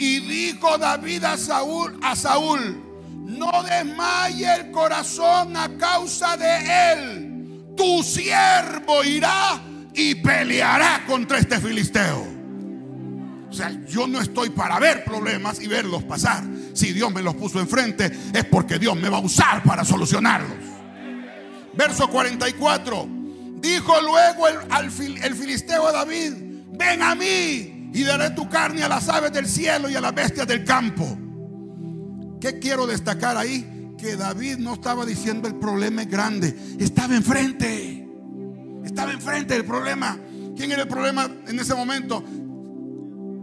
y 0.00 0.18
dijo 0.20 0.78
David 0.78 1.24
a 1.24 1.36
Saúl, 1.36 1.98
a 2.02 2.16
Saúl, 2.16 2.82
no 3.26 3.62
desmaye 3.62 4.54
el 4.54 4.70
corazón 4.70 5.54
a 5.54 5.76
causa 5.76 6.38
de 6.38 6.92
él. 6.92 7.74
Tu 7.76 8.02
siervo 8.02 9.04
irá 9.04 9.60
y 9.92 10.14
peleará 10.14 11.04
contra 11.06 11.38
este 11.38 11.60
filisteo. 11.60 12.26
O 13.50 13.52
sea, 13.52 13.70
yo 13.86 14.06
no 14.06 14.22
estoy 14.22 14.48
para 14.48 14.78
ver 14.78 15.04
problemas 15.04 15.60
y 15.60 15.66
verlos 15.66 16.02
pasar. 16.04 16.44
Si 16.72 16.94
Dios 16.94 17.12
me 17.12 17.20
los 17.20 17.34
puso 17.34 17.60
enfrente, 17.60 18.10
es 18.32 18.44
porque 18.46 18.78
Dios 18.78 18.96
me 18.96 19.10
va 19.10 19.18
a 19.18 19.20
usar 19.20 19.62
para 19.62 19.84
solucionarlos. 19.84 20.56
Verso 21.74 22.08
44. 22.08 23.06
Dijo 23.56 24.00
luego 24.00 24.48
el, 24.48 25.22
el 25.22 25.34
filisteo 25.34 25.88
a 25.88 25.92
David, 25.92 26.32
ven 26.72 27.02
a 27.02 27.14
mí 27.14 27.79
y 27.92 28.02
daré 28.04 28.30
tu 28.30 28.48
carne 28.48 28.82
a 28.82 28.88
las 28.88 29.08
aves 29.08 29.32
del 29.32 29.46
cielo 29.46 29.88
y 29.90 29.94
a 29.94 30.00
las 30.00 30.14
bestias 30.14 30.46
del 30.46 30.64
campo. 30.64 31.18
¿Qué 32.40 32.58
quiero 32.58 32.86
destacar 32.86 33.36
ahí? 33.36 33.94
Que 33.98 34.16
David 34.16 34.58
no 34.58 34.74
estaba 34.74 35.04
diciendo 35.04 35.48
el 35.48 35.56
problema 35.56 36.02
es 36.02 36.08
grande, 36.08 36.56
estaba 36.78 37.14
enfrente. 37.14 38.08
Estaba 38.84 39.12
enfrente 39.12 39.54
del 39.54 39.64
problema. 39.64 40.18
¿Quién 40.56 40.72
era 40.72 40.82
el 40.82 40.88
problema 40.88 41.30
en 41.46 41.58
ese 41.58 41.74
momento? 41.74 42.24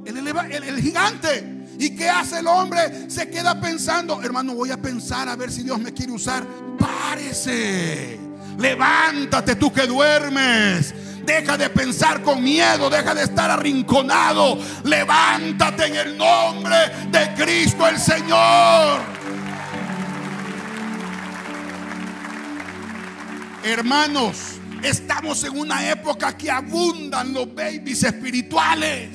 El, 0.05 0.17
el, 0.17 0.81
gigante. 0.81 1.65
¿Y 1.79 1.91
qué 1.95 2.09
hace 2.09 2.39
el 2.39 2.47
hombre? 2.47 3.09
Se 3.09 3.29
queda 3.29 3.59
pensando, 3.59 4.21
hermano, 4.23 4.55
voy 4.55 4.71
a 4.71 4.81
pensar 4.81 5.29
a 5.29 5.35
ver 5.35 5.51
si 5.51 5.63
Dios 5.63 5.79
me 5.79 5.93
quiere 5.93 6.11
usar. 6.11 6.45
Párese. 6.79 8.19
Levántate 8.57 9.55
tú 9.55 9.71
que 9.71 9.85
duermes. 9.85 10.93
Deja 11.27 11.57
de 11.57 11.69
pensar 11.69 12.21
con 12.21 12.41
miedo, 12.41 12.89
deja 12.89 13.13
de 13.13 13.23
estar 13.23 13.51
arrinconado. 13.51 14.57
Levántate 14.85 15.87
en 15.87 15.95
el 15.97 16.17
nombre 16.17 16.77
de 17.11 17.33
Cristo 17.35 17.85
el 17.85 17.99
Señor. 17.99 19.01
Hermanos, 23.61 24.37
estamos 24.81 25.43
en 25.43 25.59
una 25.59 25.89
época 25.89 26.37
que 26.37 26.49
abundan 26.49 27.33
los 27.33 27.53
babies 27.53 28.03
espirituales. 28.03 29.09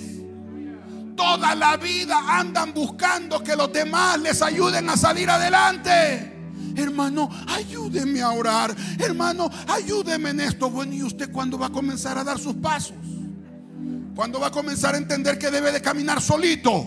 Toda 1.16 1.54
la 1.54 1.78
vida 1.78 2.20
andan 2.28 2.74
buscando 2.74 3.42
que 3.42 3.56
los 3.56 3.72
demás 3.72 4.20
les 4.20 4.42
ayuden 4.42 4.90
a 4.90 4.98
salir 4.98 5.30
adelante. 5.30 6.31
Hermano, 6.76 7.28
ayúdeme 7.48 8.22
a 8.22 8.30
orar. 8.30 8.74
Hermano, 8.98 9.50
ayúdeme 9.68 10.30
en 10.30 10.40
esto. 10.40 10.70
Bueno, 10.70 10.94
¿y 10.94 11.02
usted 11.02 11.30
cuándo 11.30 11.58
va 11.58 11.66
a 11.66 11.70
comenzar 11.70 12.18
a 12.18 12.24
dar 12.24 12.38
sus 12.38 12.54
pasos? 12.54 12.96
¿Cuándo 14.14 14.40
va 14.40 14.48
a 14.48 14.50
comenzar 14.50 14.94
a 14.94 14.98
entender 14.98 15.38
que 15.38 15.50
debe 15.50 15.72
de 15.72 15.80
caminar 15.80 16.20
solito? 16.20 16.86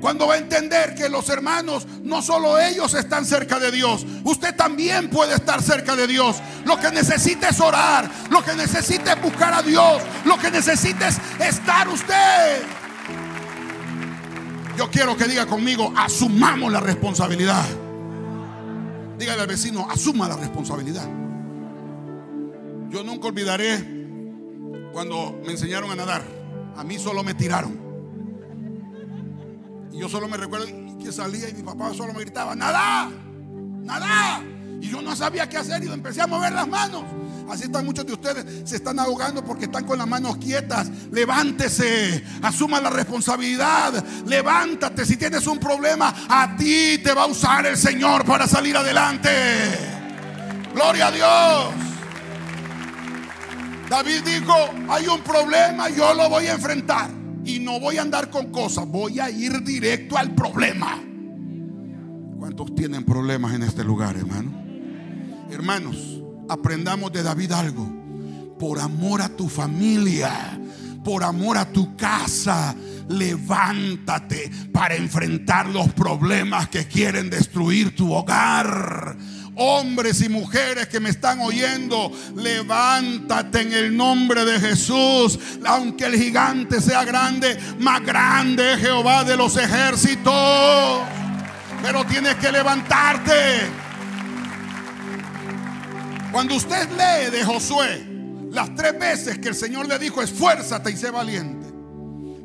Cuando 0.00 0.26
va 0.26 0.34
a 0.34 0.38
entender 0.38 0.94
que 0.94 1.08
los 1.08 1.30
hermanos, 1.30 1.86
no 2.02 2.20
solo 2.20 2.58
ellos 2.58 2.92
están 2.92 3.24
cerca 3.24 3.58
de 3.58 3.70
Dios, 3.70 4.04
usted 4.24 4.54
también 4.54 5.08
puede 5.08 5.34
estar 5.34 5.62
cerca 5.62 5.96
de 5.96 6.06
Dios. 6.06 6.36
Lo 6.66 6.78
que 6.78 6.90
necesita 6.90 7.48
es 7.48 7.58
orar, 7.58 8.10
lo 8.28 8.44
que 8.44 8.54
necesita 8.54 9.14
es 9.14 9.22
buscar 9.22 9.54
a 9.54 9.62
Dios, 9.62 10.02
lo 10.26 10.36
que 10.36 10.50
necesita 10.50 11.08
es 11.08 11.18
estar 11.40 11.88
usted. 11.88 12.62
Yo 14.76 14.90
quiero 14.90 15.16
que 15.16 15.24
diga 15.24 15.46
conmigo, 15.46 15.92
asumamos 15.96 16.70
la 16.70 16.80
responsabilidad. 16.80 17.64
Dígale 19.24 19.40
al 19.40 19.48
vecino, 19.48 19.86
asuma 19.90 20.28
la 20.28 20.36
responsabilidad. 20.36 21.08
Yo 22.90 23.02
nunca 23.02 23.28
olvidaré 23.28 23.78
cuando 24.92 25.40
me 25.42 25.52
enseñaron 25.52 25.90
a 25.90 25.94
nadar. 25.94 26.22
A 26.76 26.84
mí 26.84 26.98
solo 26.98 27.24
me 27.24 27.32
tiraron. 27.32 27.74
Y 29.90 29.98
yo 29.98 30.10
solo 30.10 30.28
me 30.28 30.36
recuerdo 30.36 30.66
que 31.02 31.10
salía 31.10 31.48
y 31.48 31.54
mi 31.54 31.62
papá 31.62 31.94
solo 31.94 32.12
me 32.12 32.20
gritaba, 32.20 32.54
nada, 32.54 33.10
nada. 33.82 34.42
Y 34.82 34.90
yo 34.90 35.00
no 35.00 35.16
sabía 35.16 35.48
qué 35.48 35.56
hacer 35.56 35.82
y 35.82 35.90
empecé 35.90 36.20
a 36.20 36.26
mover 36.26 36.52
las 36.52 36.68
manos. 36.68 37.04
Así 37.48 37.64
están 37.64 37.84
muchos 37.84 38.06
de 38.06 38.12
ustedes, 38.14 38.68
se 38.68 38.76
están 38.76 38.98
ahogando 38.98 39.44
porque 39.44 39.66
están 39.66 39.84
con 39.84 39.98
las 39.98 40.06
manos 40.06 40.36
quietas. 40.38 40.90
Levántese, 41.10 42.24
asuma 42.42 42.80
la 42.80 42.90
responsabilidad, 42.90 44.04
levántate. 44.26 45.04
Si 45.04 45.16
tienes 45.16 45.46
un 45.46 45.58
problema, 45.58 46.14
a 46.28 46.56
ti 46.56 46.98
te 46.98 47.12
va 47.12 47.24
a 47.24 47.26
usar 47.26 47.66
el 47.66 47.76
Señor 47.76 48.24
para 48.24 48.46
salir 48.46 48.76
adelante. 48.76 49.30
Gloria 50.74 51.08
a 51.08 51.12
Dios. 51.12 51.84
David 53.88 54.22
dijo, 54.24 54.54
hay 54.88 55.06
un 55.06 55.20
problema, 55.20 55.88
yo 55.90 56.14
lo 56.14 56.28
voy 56.28 56.46
a 56.46 56.54
enfrentar. 56.54 57.10
Y 57.44 57.58
no 57.58 57.78
voy 57.78 57.98
a 57.98 58.02
andar 58.02 58.30
con 58.30 58.50
cosas, 58.50 58.86
voy 58.88 59.20
a 59.20 59.28
ir 59.28 59.62
directo 59.62 60.16
al 60.16 60.34
problema. 60.34 60.98
¿Cuántos 62.38 62.74
tienen 62.74 63.04
problemas 63.04 63.54
en 63.54 63.62
este 63.62 63.84
lugar, 63.84 64.16
hermano? 64.16 64.52
Hermanos, 65.50 66.23
aprendamos 66.48 67.12
de 67.12 67.22
David 67.22 67.52
algo. 67.52 67.90
Por 68.58 68.78
amor 68.78 69.20
a 69.22 69.28
tu 69.28 69.48
familia, 69.48 70.58
por 71.04 71.22
amor 71.22 71.58
a 71.58 71.66
tu 71.66 71.96
casa, 71.96 72.74
levántate 73.08 74.50
para 74.72 74.94
enfrentar 74.94 75.68
los 75.68 75.92
problemas 75.92 76.68
que 76.68 76.86
quieren 76.86 77.30
destruir 77.30 77.94
tu 77.94 78.12
hogar. 78.12 79.16
Hombres 79.56 80.20
y 80.22 80.28
mujeres 80.28 80.88
que 80.88 80.98
me 80.98 81.10
están 81.10 81.40
oyendo, 81.40 82.10
levántate 82.36 83.60
en 83.60 83.72
el 83.72 83.96
nombre 83.96 84.44
de 84.44 84.58
Jesús. 84.58 85.38
Aunque 85.64 86.06
el 86.06 86.16
gigante 86.16 86.80
sea 86.80 87.04
grande, 87.04 87.56
más 87.78 88.04
grande 88.04 88.74
es 88.74 88.80
Jehová 88.80 89.22
de 89.22 89.36
los 89.36 89.56
ejércitos. 89.56 91.02
Pero 91.82 92.04
tienes 92.06 92.34
que 92.36 92.50
levantarte. 92.50 93.83
Cuando 96.34 96.56
usted 96.56 96.88
lee 96.90 97.30
de 97.30 97.44
Josué, 97.44 98.04
las 98.50 98.74
tres 98.74 98.98
veces 98.98 99.38
que 99.38 99.50
el 99.50 99.54
Señor 99.54 99.86
le 99.86 100.00
dijo, 100.00 100.20
esfuérzate 100.20 100.90
y 100.90 100.96
sé 100.96 101.12
valiente. 101.12 101.68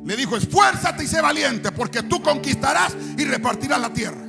Le 0.04 0.16
dijo, 0.16 0.36
esfuérzate 0.36 1.02
y 1.02 1.06
sé 1.08 1.20
valiente, 1.20 1.72
porque 1.72 2.04
tú 2.04 2.22
conquistarás 2.22 2.96
y 3.18 3.24
repartirás 3.24 3.80
la 3.80 3.92
tierra. 3.92 4.24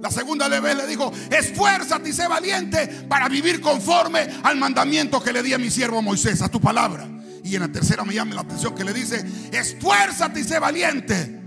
La 0.00 0.08
segunda 0.08 0.46
vez 0.46 0.76
le 0.76 0.86
dijo, 0.86 1.12
esfuérzate 1.32 2.10
y 2.10 2.12
sé 2.12 2.28
valiente 2.28 2.86
para 3.08 3.28
vivir 3.28 3.60
conforme 3.60 4.20
al 4.44 4.56
mandamiento 4.56 5.20
que 5.20 5.32
le 5.32 5.42
di 5.42 5.52
a 5.52 5.58
mi 5.58 5.68
siervo 5.68 6.00
Moisés, 6.00 6.40
a 6.40 6.48
tu 6.48 6.60
palabra. 6.60 7.08
Y 7.42 7.56
en 7.56 7.62
la 7.62 7.72
tercera 7.72 8.04
me 8.04 8.14
llama 8.14 8.36
la 8.36 8.42
atención 8.42 8.72
que 8.72 8.84
le 8.84 8.92
dice, 8.92 9.24
esfuérzate 9.50 10.38
y 10.38 10.44
sé 10.44 10.60
valiente, 10.60 11.42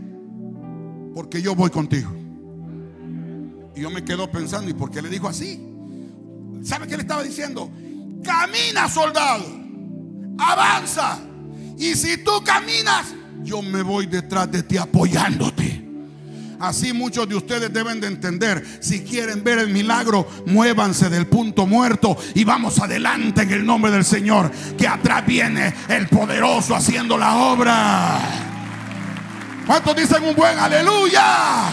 porque 1.14 1.42
yo 1.42 1.56
voy 1.56 1.70
contigo. 1.70 2.12
Y 3.78 3.80
yo 3.80 3.90
me 3.90 4.04
quedo 4.04 4.30
pensando, 4.30 4.70
¿y 4.70 4.74
por 4.74 4.92
qué 4.92 5.02
le 5.02 5.08
dijo 5.08 5.30
así? 5.30 5.72
¿Sabe 6.66 6.88
qué 6.88 6.96
le 6.98 7.04
estaba 7.04 7.22
diciendo? 7.22 7.72
Camina, 8.24 8.90
soldado, 8.90 9.46
avanza. 10.40 11.20
Y 11.78 11.94
si 11.94 12.18
tú 12.18 12.44
caminas, 12.44 13.14
yo 13.44 13.62
me 13.62 13.84
voy 13.84 14.08
detrás 14.08 14.52
de 14.52 14.64
ti 14.64 14.76
apoyándote. 14.76 15.84
Así 16.60 16.92
muchos 16.92 17.30
de 17.30 17.36
ustedes 17.36 17.72
deben 17.72 18.00
de 18.02 18.08
entender, 18.08 18.66
si 18.80 19.04
quieren 19.04 19.44
ver 19.44 19.60
el 19.60 19.70
milagro, 19.70 20.28
muévanse 20.48 21.10
del 21.10 21.28
punto 21.28 21.68
muerto 21.68 22.18
y 22.34 22.44
vamos 22.46 22.80
adelante 22.80 23.44
en 23.44 23.52
el 23.52 23.66
nombre 23.66 23.92
del 23.92 24.06
Señor, 24.06 24.50
que 24.76 24.88
atrás 24.88 25.24
viene 25.28 25.76
el 25.88 26.08
poderoso 26.08 26.74
haciendo 26.74 27.18
la 27.18 27.36
obra. 27.36 28.20
¿Cuántos 29.68 29.96
dicen 29.96 30.24
un 30.24 30.36
buen 30.36 30.58
aleluya? 30.58 31.70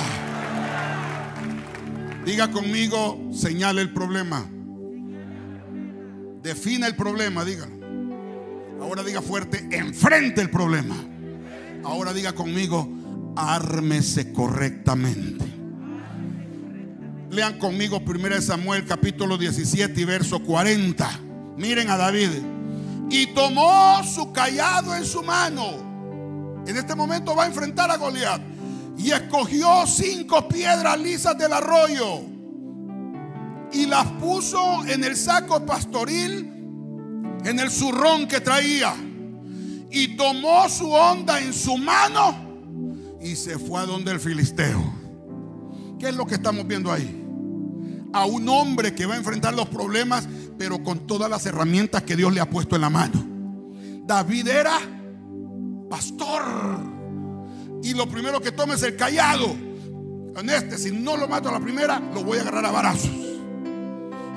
Diga 2.27 2.51
conmigo, 2.51 3.31
señale 3.33 3.81
el 3.81 3.93
problema. 3.95 4.45
Defina 6.43 6.89
el 6.89 6.97
problema, 6.97 7.45
dígalo. 7.45 7.73
Ahora 8.81 9.05
diga 9.05 9.23
fuerte, 9.23 9.69
enfrente 9.71 10.41
el 10.41 10.51
problema. 10.51 10.97
Ahora 11.85 12.13
diga 12.13 12.33
conmigo, 12.33 12.89
ármese 13.37 14.33
correctamente. 14.33 15.45
Lean 17.31 17.59
conmigo 17.59 18.03
1 18.05 18.43
Samuel 18.43 18.85
capítulo 18.85 19.39
17 19.39 20.01
y 20.01 20.05
verso 20.05 20.43
40. 20.43 21.09
Miren 21.57 21.89
a 21.91 21.97
David. 21.97 22.31
Y 23.09 23.29
tomó 23.29 24.03
su 24.05 24.33
callado 24.33 24.97
en 24.97 25.07
su 25.07 25.23
mano. 25.23 26.63
En 26.67 26.77
este 26.77 26.95
momento 26.95 27.37
va 27.37 27.45
a 27.45 27.47
enfrentar 27.47 27.91
a 27.91 27.97
Goliat. 27.97 28.43
Y 28.99 29.13
escogió 29.13 29.87
cinco 29.87 30.49
piedras 30.49 30.99
lisas 30.99 31.39
del 31.39 31.53
arroyo. 31.53 32.32
Y 33.73 33.87
las 33.87 34.07
puso 34.13 34.85
en 34.87 35.05
el 35.05 35.17
saco 35.17 35.65
pastoril, 35.65 36.51
en 37.45 37.59
el 37.59 37.71
zurrón 37.71 38.27
que 38.29 38.41
traía. 38.41 38.95
Y 39.91 40.17
tomó 40.17 40.69
su 40.69 40.91
onda 40.91 41.41
en 41.41 41.53
su 41.53 41.77
mano 41.77 42.53
y 43.23 43.37
se 43.37 43.59
fue 43.59 43.81
a 43.81 43.87
donde 43.87 44.11
el 44.11 44.21
filisteo. 44.21 44.83
¿Qué 45.99 46.09
es 46.09 46.17
lo 46.17 46.27
que 46.27 46.35
estamos 46.35 46.67
viendo 46.67 46.91
ahí? 46.91 47.21
A 48.13 48.27
un 48.27 48.49
hombre 48.49 48.95
que 48.95 49.07
va 49.07 49.15
a 49.15 49.19
enfrentar 49.19 49.55
los 49.55 49.69
problemas, 49.69 50.29
pero 50.59 50.83
con 50.83 51.07
todas 51.07 51.31
las 51.31 51.47
herramientas 51.47 52.03
que 52.03 52.17
Dios 52.17 52.33
le 52.33 52.41
ha 52.41 52.51
puesto 52.51 52.75
en 52.75 52.83
la 52.83 52.91
mano. 52.91 53.25
David 54.05 54.49
era 54.49 54.79
pastor. 55.89 56.43
Y 57.83 57.95
lo 57.95 58.09
primero 58.09 58.41
que 58.41 58.53
toma 58.53 58.75
es 58.75 58.83
el 58.83 58.97
callado. 58.97 59.55
En 60.37 60.51
este, 60.51 60.79
si 60.79 60.91
no 60.91 61.17
lo 61.17 61.29
mato 61.29 61.49
a 61.49 61.53
la 61.53 61.61
primera, 61.61 62.01
lo 62.01 62.25
voy 62.25 62.39
a 62.39 62.43
agarrar 62.43 62.67
a 62.67 62.71
barazos. 62.71 63.22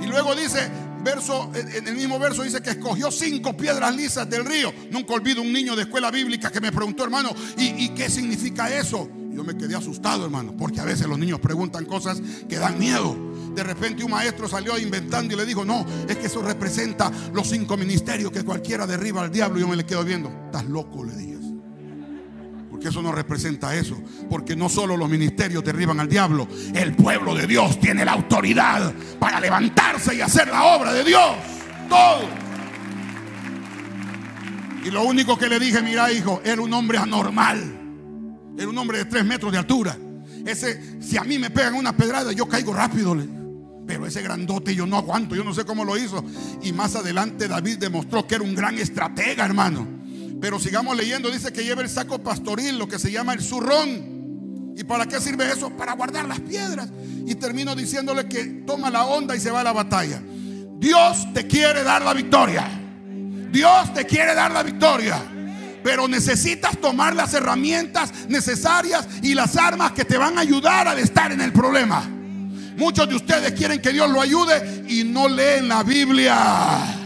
Y 0.01 0.07
luego 0.07 0.35
dice, 0.35 0.69
verso, 1.03 1.51
en 1.53 1.87
el 1.87 1.95
mismo 1.95 2.19
verso 2.19 2.43
dice 2.43 2.61
que 2.61 2.71
escogió 2.71 3.11
cinco 3.11 3.55
piedras 3.55 3.95
lisas 3.95 4.29
del 4.29 4.45
río. 4.45 4.73
Nunca 4.91 5.13
olvido 5.13 5.41
un 5.41 5.53
niño 5.53 5.75
de 5.75 5.83
escuela 5.83 6.11
bíblica 6.11 6.51
que 6.51 6.59
me 6.59 6.71
preguntó, 6.71 7.03
hermano, 7.03 7.29
¿y, 7.57 7.89
qué 7.89 8.09
significa 8.09 8.75
eso? 8.75 9.09
Yo 9.31 9.43
me 9.43 9.55
quedé 9.55 9.75
asustado, 9.75 10.25
hermano, 10.25 10.55
porque 10.57 10.79
a 10.79 10.85
veces 10.85 11.07
los 11.07 11.19
niños 11.19 11.39
preguntan 11.39 11.85
cosas 11.85 12.21
que 12.49 12.57
dan 12.57 12.79
miedo. 12.79 13.15
De 13.53 13.63
repente 13.63 14.03
un 14.03 14.11
maestro 14.11 14.49
salió 14.49 14.77
inventando 14.77 15.33
y 15.33 15.37
le 15.37 15.45
dijo, 15.45 15.63
no, 15.63 15.85
es 16.09 16.17
que 16.17 16.27
eso 16.27 16.41
representa 16.41 17.11
los 17.33 17.47
cinco 17.47 17.77
ministerios 17.77 18.31
que 18.31 18.43
cualquiera 18.43 18.87
derriba 18.87 19.21
al 19.21 19.31
diablo. 19.31 19.59
Y 19.59 19.61
yo 19.61 19.67
me 19.67 19.75
le 19.75 19.85
quedo 19.85 20.03
viendo, 20.03 20.29
estás 20.47 20.65
loco, 20.65 21.03
le 21.03 21.15
dije. 21.15 21.34
Porque 22.75 22.89
eso 22.89 23.01
no 23.01 23.13
representa 23.13 23.73
eso. 23.73 23.97
Porque 24.29 24.53
no 24.53 24.67
solo 24.67 24.97
los 24.97 25.09
ministerios 25.09 25.63
derriban 25.63 25.97
al 26.01 26.09
diablo. 26.09 26.45
El 26.73 26.93
pueblo 26.93 27.33
de 27.33 27.47
Dios 27.47 27.79
tiene 27.79 28.03
la 28.03 28.11
autoridad 28.11 28.93
para 29.17 29.39
levantarse 29.39 30.13
y 30.13 30.19
hacer 30.19 30.49
la 30.49 30.75
obra 30.75 30.91
de 30.91 31.05
Dios. 31.05 31.35
Todo. 31.87 32.27
Y 34.83 34.91
lo 34.91 35.05
único 35.05 35.37
que 35.37 35.47
le 35.47 35.57
dije, 35.57 35.81
mira 35.81 36.11
hijo, 36.11 36.41
era 36.43 36.61
un 36.61 36.73
hombre 36.73 36.97
anormal. 36.97 37.79
Era 38.57 38.67
un 38.67 38.77
hombre 38.77 38.97
de 38.97 39.05
tres 39.05 39.23
metros 39.23 39.53
de 39.53 39.57
altura. 39.57 39.97
Ese, 40.45 41.01
si 41.01 41.15
a 41.15 41.23
mí 41.23 41.39
me 41.39 41.51
pegan 41.51 41.75
una 41.75 41.95
pedrada, 41.95 42.33
yo 42.33 42.45
caigo 42.45 42.73
rápido. 42.73 43.15
Pero 43.87 44.05
ese 44.05 44.21
grandote 44.21 44.75
yo 44.75 44.85
no 44.85 44.97
aguanto, 44.97 45.33
yo 45.33 45.45
no 45.45 45.53
sé 45.53 45.63
cómo 45.63 45.85
lo 45.85 45.95
hizo. 45.95 46.25
Y 46.61 46.73
más 46.73 46.93
adelante 46.97 47.47
David 47.47 47.77
demostró 47.77 48.27
que 48.27 48.35
era 48.35 48.43
un 48.43 48.53
gran 48.53 48.77
estratega, 48.77 49.45
hermano. 49.45 49.94
Pero 50.41 50.59
sigamos 50.59 50.95
leyendo, 50.95 51.31
dice 51.31 51.51
que 51.51 51.63
lleva 51.63 51.81
el 51.81 51.89
saco 51.89 52.19
pastoril, 52.19 52.77
lo 52.77 52.87
que 52.87 52.99
se 52.99 53.11
llama 53.11 53.33
el 53.33 53.41
zurrón. 53.41 54.73
¿Y 54.77 54.83
para 54.83 55.05
qué 55.05 55.21
sirve 55.21 55.49
eso? 55.49 55.69
Para 55.69 55.93
guardar 55.93 56.25
las 56.25 56.39
piedras. 56.41 56.89
Y 57.25 57.35
termino 57.35 57.75
diciéndole 57.75 58.27
que 58.27 58.43
toma 58.67 58.89
la 58.89 59.05
onda 59.05 59.35
y 59.35 59.39
se 59.39 59.49
va 59.49 59.61
a 59.61 59.63
la 59.63 59.71
batalla. 59.71 60.21
Dios 60.77 61.33
te 61.33 61.47
quiere 61.47 61.83
dar 61.83 62.01
la 62.01 62.13
victoria. 62.13 62.67
Dios 63.51 63.93
te 63.93 64.05
quiere 64.05 64.35
dar 64.35 64.51
la 64.51 64.63
victoria. 64.63 65.17
Pero 65.83 66.07
necesitas 66.07 66.77
tomar 66.81 67.15
las 67.15 67.33
herramientas 67.33 68.11
necesarias 68.27 69.07
y 69.21 69.33
las 69.33 69.55
armas 69.55 69.93
que 69.93 70.03
te 70.03 70.17
van 70.17 70.37
a 70.37 70.41
ayudar 70.41 70.87
a 70.87 70.99
estar 70.99 71.31
en 71.31 71.41
el 71.41 71.53
problema. 71.53 72.03
Muchos 72.75 73.07
de 73.07 73.15
ustedes 73.15 73.53
quieren 73.53 73.81
que 73.81 73.91
Dios 73.91 74.09
lo 74.09 74.19
ayude 74.19 74.83
y 74.89 75.03
no 75.05 75.29
leen 75.29 75.69
la 75.69 75.83
Biblia. 75.83 77.04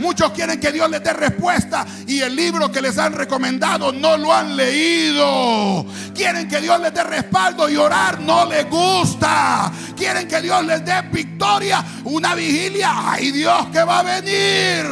Muchos 0.00 0.32
quieren 0.32 0.58
que 0.58 0.72
Dios 0.72 0.90
les 0.90 1.02
dé 1.02 1.12
respuesta 1.12 1.86
y 2.06 2.20
el 2.20 2.34
libro 2.34 2.72
que 2.72 2.80
les 2.80 2.96
han 2.96 3.12
recomendado 3.12 3.92
no 3.92 4.16
lo 4.16 4.32
han 4.32 4.56
leído. 4.56 5.84
Quieren 6.14 6.48
que 6.48 6.58
Dios 6.58 6.80
les 6.80 6.94
dé 6.94 7.04
respaldo 7.04 7.68
y 7.68 7.76
orar 7.76 8.18
no 8.18 8.46
les 8.46 8.68
gusta. 8.68 9.70
Quieren 9.94 10.26
que 10.26 10.40
Dios 10.40 10.64
les 10.64 10.82
dé 10.82 11.02
victoria, 11.12 11.84
una 12.04 12.34
vigilia. 12.34 13.12
¡Ay 13.12 13.30
Dios 13.30 13.66
que 13.70 13.84
va 13.84 13.98
a 13.98 14.20
venir! 14.20 14.86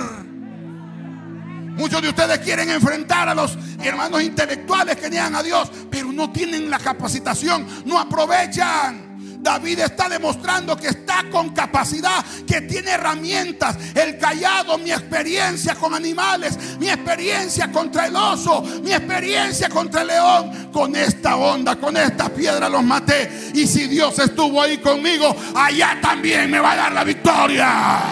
Muchos 1.79 2.03
de 2.03 2.11
ustedes 2.11 2.41
quieren 2.41 2.69
enfrentar 2.69 3.31
a 3.31 3.35
los 3.35 3.57
hermanos 3.83 4.23
intelectuales 4.23 4.97
que 4.97 5.09
niegan 5.09 5.35
a 5.35 5.43
Dios, 5.43 5.71
pero 5.91 6.13
no 6.13 6.31
tienen 6.31 6.69
la 6.69 6.79
capacitación, 6.79 7.67
no 7.87 7.99
aprovechan. 7.99 9.08
David 9.49 9.79
está 9.79 10.11
demostrando 10.11 10.77
que 10.77 10.89
está 10.89 11.25
con 11.31 11.55
capacidad, 11.55 12.23
que 12.47 12.61
tiene 12.61 12.91
herramientas. 12.91 13.79
El 13.95 14.19
callado, 14.19 14.77
mi 14.77 14.93
experiencia 14.93 15.75
con 15.75 15.95
animales, 15.95 16.59
mi 16.79 16.91
experiencia 16.91 17.73
contra 17.73 18.09
el 18.09 18.15
oso, 18.15 18.61
mi 18.83 18.93
experiencia 18.93 19.71
contra 19.71 20.03
el 20.03 20.09
león. 20.09 20.69
Con 20.71 20.95
esta 20.95 21.37
onda, 21.37 21.77
con 21.77 21.97
esta 21.97 22.29
piedra 22.29 22.69
los 22.69 22.85
maté. 22.85 23.51
Y 23.55 23.67
si 23.67 23.87
Dios 23.87 24.19
estuvo 24.19 24.61
ahí 24.61 24.77
conmigo, 24.77 25.35
allá 25.55 25.99
también 26.03 26.51
me 26.51 26.61
va 26.61 26.73
a 26.73 26.77
dar 26.77 26.93
la 26.93 27.05
victoria. 27.05 28.03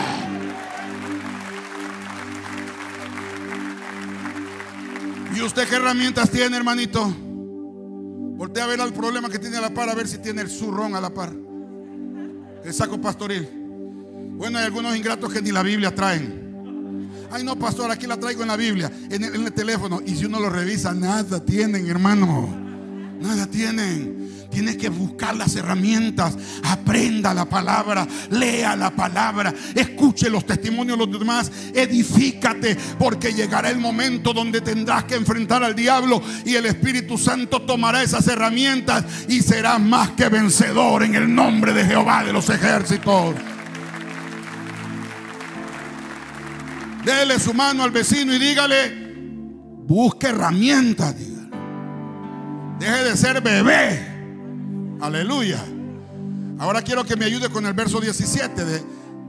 ¿Y 5.35 5.43
usted 5.43 5.69
qué 5.69 5.77
herramientas 5.77 6.31
tiene, 6.31 6.57
hermanito? 6.57 7.26
Voltea 8.37 8.65
a 8.65 8.67
ver 8.67 8.81
al 8.81 8.93
problema 8.93 9.31
que 9.31 9.39
tiene 9.39 9.57
a 9.57 9.61
la 9.63 9.71
par, 9.71 9.89
a 9.89 9.95
ver 9.95 10.07
si 10.07 10.19
tiene 10.19 10.43
el 10.43 10.51
zurrón 10.51 10.95
a 10.95 11.01
la 11.01 11.13
par. 11.13 11.33
El 12.65 12.75
saco 12.75 13.01
pastoril. 13.01 13.49
Bueno, 14.37 14.59
hay 14.59 14.67
algunos 14.67 14.95
ingratos 14.95 15.33
que 15.33 15.41
ni 15.41 15.51
la 15.51 15.63
Biblia 15.63 15.95
traen. 15.95 16.47
Ay, 17.31 17.43
no, 17.43 17.57
pastor, 17.57 17.91
aquí 17.91 18.07
la 18.07 18.19
traigo 18.19 18.43
en 18.43 18.49
la 18.49 18.57
Biblia, 18.57 18.93
en 19.11 19.25
el, 19.25 19.35
en 19.35 19.47
el 19.47 19.53
teléfono. 19.53 20.01
Y 20.05 20.15
si 20.17 20.27
uno 20.27 20.39
lo 20.39 20.51
revisa, 20.51 20.93
nada 20.93 21.43
tienen, 21.45 21.89
hermano. 21.89 22.47
Nada 23.21 23.47
tienen. 23.47 24.26
Tienes 24.57 24.79
que 24.79 24.89
buscar 24.89 25.37
las 25.37 25.55
herramientas. 25.55 26.35
Aprenda 26.65 27.35
la 27.35 27.45
palabra. 27.45 28.09
Lea 28.31 28.75
la 28.75 28.91
palabra. 28.91 29.53
Escuche 29.75 30.31
los 30.31 30.47
testimonios 30.47 30.99
de 30.99 31.07
los 31.07 31.19
demás. 31.19 31.53
Edifícate. 31.75 32.75
Porque 32.99 33.35
llegará 33.35 33.69
el 33.69 33.77
momento 33.77 34.33
donde 34.33 34.63
tendrás 34.63 35.05
que 35.05 35.17
enfrentar 35.17 35.63
al 35.63 35.75
diablo. 35.75 36.23
Y 36.47 36.55
el 36.55 36.65
Espíritu 36.65 37.19
Santo 37.19 37.61
tomará 37.61 38.03
esas 38.03 38.27
herramientas. 38.29 39.05
Y 39.29 39.43
serás 39.43 39.79
más 39.79 40.13
que 40.13 40.31
vencedor 40.31 41.03
en 41.03 41.17
el 41.17 41.35
nombre 41.35 41.75
de 41.75 41.85
Jehová 41.85 42.25
de 42.25 42.33
los 42.33 42.49
ejércitos. 42.49 43.35
Dele 47.05 47.39
su 47.39 47.53
mano 47.53 47.85
al 47.85 47.91
vecino 47.91 48.35
y 48.35 48.39
dígale. 48.39 49.05
Busque 49.87 50.29
herramientas. 50.29 51.15
Deje 52.79 53.05
de 53.05 53.17
ser 53.19 53.43
bebé. 53.43 54.16
Aleluya. 55.01 55.63
Ahora 56.59 56.81
quiero 56.81 57.05
que 57.05 57.17
me 57.17 57.27
ayude 57.27 57.51
con 57.51 57.67
el 57.67 57.75
verso 57.75 58.01
17 58.01 58.65
de 58.65 58.83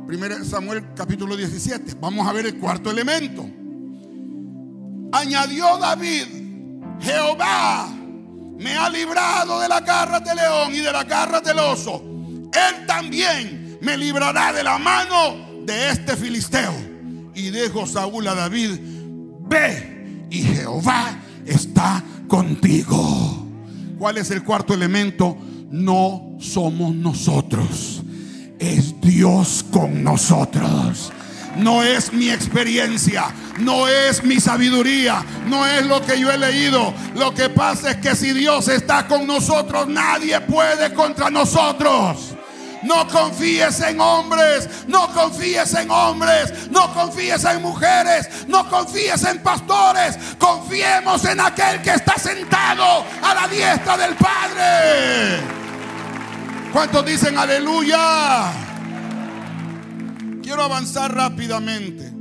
1 0.08 0.45
Samuel 0.45 0.93
capítulo 0.95 1.36
17. 1.36 1.95
Vamos 1.99 2.25
a 2.25 2.32
ver 2.32 2.45
el 2.45 2.58
cuarto 2.58 2.89
elemento. 2.89 3.45
Añadió 5.12 5.77
David, 5.77 6.25
Jehová 7.01 7.89
me 8.58 8.75
ha 8.75 8.89
librado 8.89 9.60
de 9.60 9.67
la 9.67 9.82
garra 9.82 10.19
del 10.19 10.38
león 10.38 10.73
y 10.73 10.80
de 10.80 10.91
la 10.91 11.03
garra 11.03 11.41
del 11.41 11.60
oso. 11.60 12.01
Él 12.53 12.86
también 12.88 13.77
me 13.82 13.97
librará 13.97 14.53
de 14.53 14.63
la 14.63 14.77
mano 14.77 15.63
de 15.65 15.89
este 15.89 16.15
filisteo. 16.15 16.73
Y 17.36 17.51
dijo 17.51 17.86
Saúl 17.86 18.25
a 18.27 18.36
David, 18.36 18.80
ve 19.41 20.27
y 20.30 20.43
Jehová 20.43 21.19
está 21.45 22.03
contigo. 22.27 23.45
¿Cuál 23.99 24.17
es 24.17 24.32
el 24.32 24.43
cuarto 24.43 24.73
elemento? 24.73 25.38
No 25.69 26.38
somos 26.39 26.95
nosotros, 26.95 28.01
es 28.58 28.99
Dios 29.01 29.65
con 29.71 30.01
nosotros. 30.01 31.12
No 31.58 31.84
es 31.84 32.13
mi 32.13 32.30
experiencia, 32.30 33.25
no 33.60 33.88
es 33.88 34.23
mi 34.23 34.39
sabiduría, 34.39 35.25
no 35.47 35.65
es 35.65 35.86
lo 35.86 36.01
que 36.06 36.19
yo 36.19 36.32
he 36.32 36.38
leído. 36.38 36.93
Lo 37.15 37.34
que 37.34 37.49
pasa 37.49 37.91
es 37.91 37.97
que 37.97 38.15
si 38.15 38.32
Dios 38.32 38.67
está 38.67 39.08
con 39.08 39.27
nosotros, 39.27 39.88
nadie 39.88 40.39
puede 40.41 40.93
contra 40.93 41.30
nosotros. 41.30 42.37
No 42.88 43.06
confíes 43.10 43.82
en 43.82 44.00
hombres, 44.00 44.69
no 44.88 45.12
confíes 45.13 45.73
en 45.73 45.91
hombres, 45.91 46.69
no 46.71 46.93
confíes 46.93 47.43
en 47.43 47.62
mujeres, 47.62 48.47
no 48.47 48.69
confíes 48.69 49.23
en 49.26 49.43
pastores. 49.43 50.17
Confiemos 50.39 51.26
en 51.26 51.41
aquel 51.41 51.82
que 51.82 51.89
está 51.89 52.15
sentado 52.17 53.04
a 53.21 53.34
la 53.34 53.47
diestra 53.50 53.97
del 53.97 54.15
Padre. 54.15 55.41
¿Cuántos 56.71 57.06
dicen 57.06 57.38
aleluya? 57.38 58.54
Quiero 60.41 60.63
avanzar 60.63 61.13
rápidamente. 61.13 62.13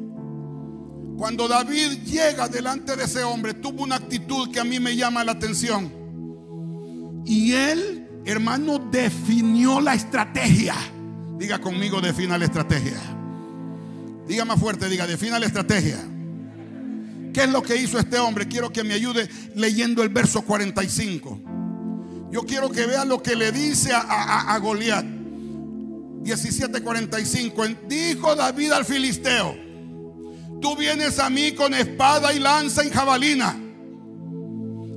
Cuando 1.16 1.46
David 1.46 2.02
llega 2.04 2.48
delante 2.48 2.96
de 2.96 3.04
ese 3.04 3.22
hombre, 3.22 3.54
tuvo 3.54 3.84
una 3.84 3.96
actitud 3.96 4.50
que 4.50 4.58
a 4.58 4.64
mí 4.64 4.80
me 4.80 4.96
llama 4.96 5.22
la 5.22 5.32
atención. 5.32 5.92
Y 7.24 7.52
él, 7.52 7.95
hermano, 8.26 8.78
definió 8.78 9.80
la 9.80 9.94
estrategia. 9.94 10.74
Diga 11.38 11.58
conmigo, 11.60 12.00
defina 12.00 12.36
la 12.36 12.44
estrategia. 12.44 13.00
Diga 14.26 14.44
más 14.44 14.58
fuerte, 14.58 14.88
diga, 14.88 15.06
defina 15.06 15.38
la 15.38 15.46
estrategia. 15.46 15.98
¿Qué 17.32 17.44
es 17.44 17.50
lo 17.50 17.62
que 17.62 17.76
hizo 17.76 17.96
este 17.98 18.18
hombre? 18.18 18.48
Quiero 18.48 18.72
que 18.72 18.82
me 18.82 18.94
ayude 18.94 19.28
leyendo 19.54 20.02
el 20.02 20.08
verso 20.08 20.42
45. 20.42 21.40
Yo 22.32 22.42
quiero 22.42 22.68
que 22.70 22.86
vea 22.86 23.04
lo 23.04 23.22
que 23.22 23.36
le 23.36 23.52
dice 23.52 23.92
a, 23.92 24.00
a, 24.00 24.54
a 24.54 24.58
Goliat. 24.58 25.04
17:45. 25.04 27.86
Dijo 27.86 28.34
David 28.34 28.72
al 28.72 28.84
filisteo: 28.84 29.56
Tú 30.60 30.74
vienes 30.76 31.20
a 31.20 31.30
mí 31.30 31.52
con 31.52 31.72
espada 31.74 32.32
y 32.32 32.40
lanza 32.40 32.84
y 32.84 32.90
jabalina, 32.90 33.56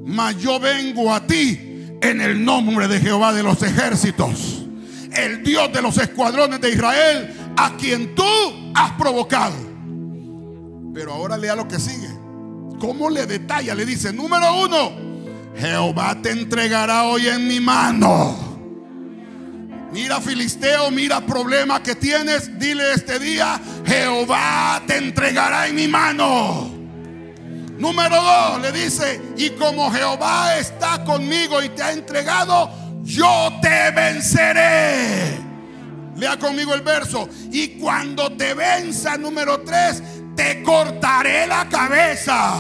mas 0.06 0.36
yo 0.38 0.60
vengo 0.60 1.14
a 1.14 1.28
ti 1.28 1.69
en 2.02 2.22
el 2.22 2.44
nombre 2.44 2.88
de 2.88 3.00
Jehová 3.00 3.34
de 3.34 3.44
los 3.44 3.62
ejércitos, 3.62 4.66
el 5.12 5.44
Dios 5.44 5.72
de 5.74 5.82
los 5.82 5.98
escuadrones 5.98 6.62
de 6.62 6.72
Israel, 6.72 7.34
a 7.58 7.76
quien 7.78 8.16
tú 8.16 8.24
has 8.76 8.92
provocado. 8.94 9.56
Pero 10.94 11.14
ahora 11.14 11.38
lea 11.38 11.56
lo 11.56 11.68
que 11.68 11.80
sigue. 11.80 12.10
¿Cómo 12.80 13.10
le 13.10 13.26
detalla? 13.26 13.76
Le 13.76 13.86
dice, 13.86 14.14
número 14.14 14.64
uno, 14.64 14.92
Jehová 15.58 16.18
te 16.22 16.32
entregará 16.32 17.04
hoy 17.04 17.28
en 17.28 17.48
mi 17.48 17.60
mano. 17.60 18.50
Mira 19.92 20.22
Filisteo, 20.22 20.92
mira 20.92 21.26
problema 21.26 21.82
que 21.82 21.96
tienes. 21.96 22.58
Dile 22.60 22.94
este 22.94 23.20
día, 23.20 23.60
Jehová 23.86 24.82
te 24.86 24.98
entregará 24.98 25.68
en 25.68 25.76
mi 25.76 25.88
mano. 25.88 26.79
Número 27.80 28.22
dos, 28.22 28.62
le 28.62 28.72
dice, 28.74 29.22
y 29.38 29.52
como 29.52 29.90
Jehová 29.90 30.58
está 30.58 31.04
conmigo 31.06 31.64
y 31.64 31.70
te 31.70 31.82
ha 31.82 31.94
entregado, 31.94 32.70
yo 33.04 33.54
te 33.62 33.92
venceré. 33.92 35.40
Lea 36.18 36.38
conmigo 36.38 36.74
el 36.74 36.82
verso. 36.82 37.30
Y 37.52 37.80
cuando 37.80 38.34
te 38.34 38.54
venza, 38.54 39.18
número 39.18 39.62
tres, 39.62 40.04
te 40.36 40.62
cortaré 40.62 41.48
la 41.48 41.70
cabeza. 41.70 42.58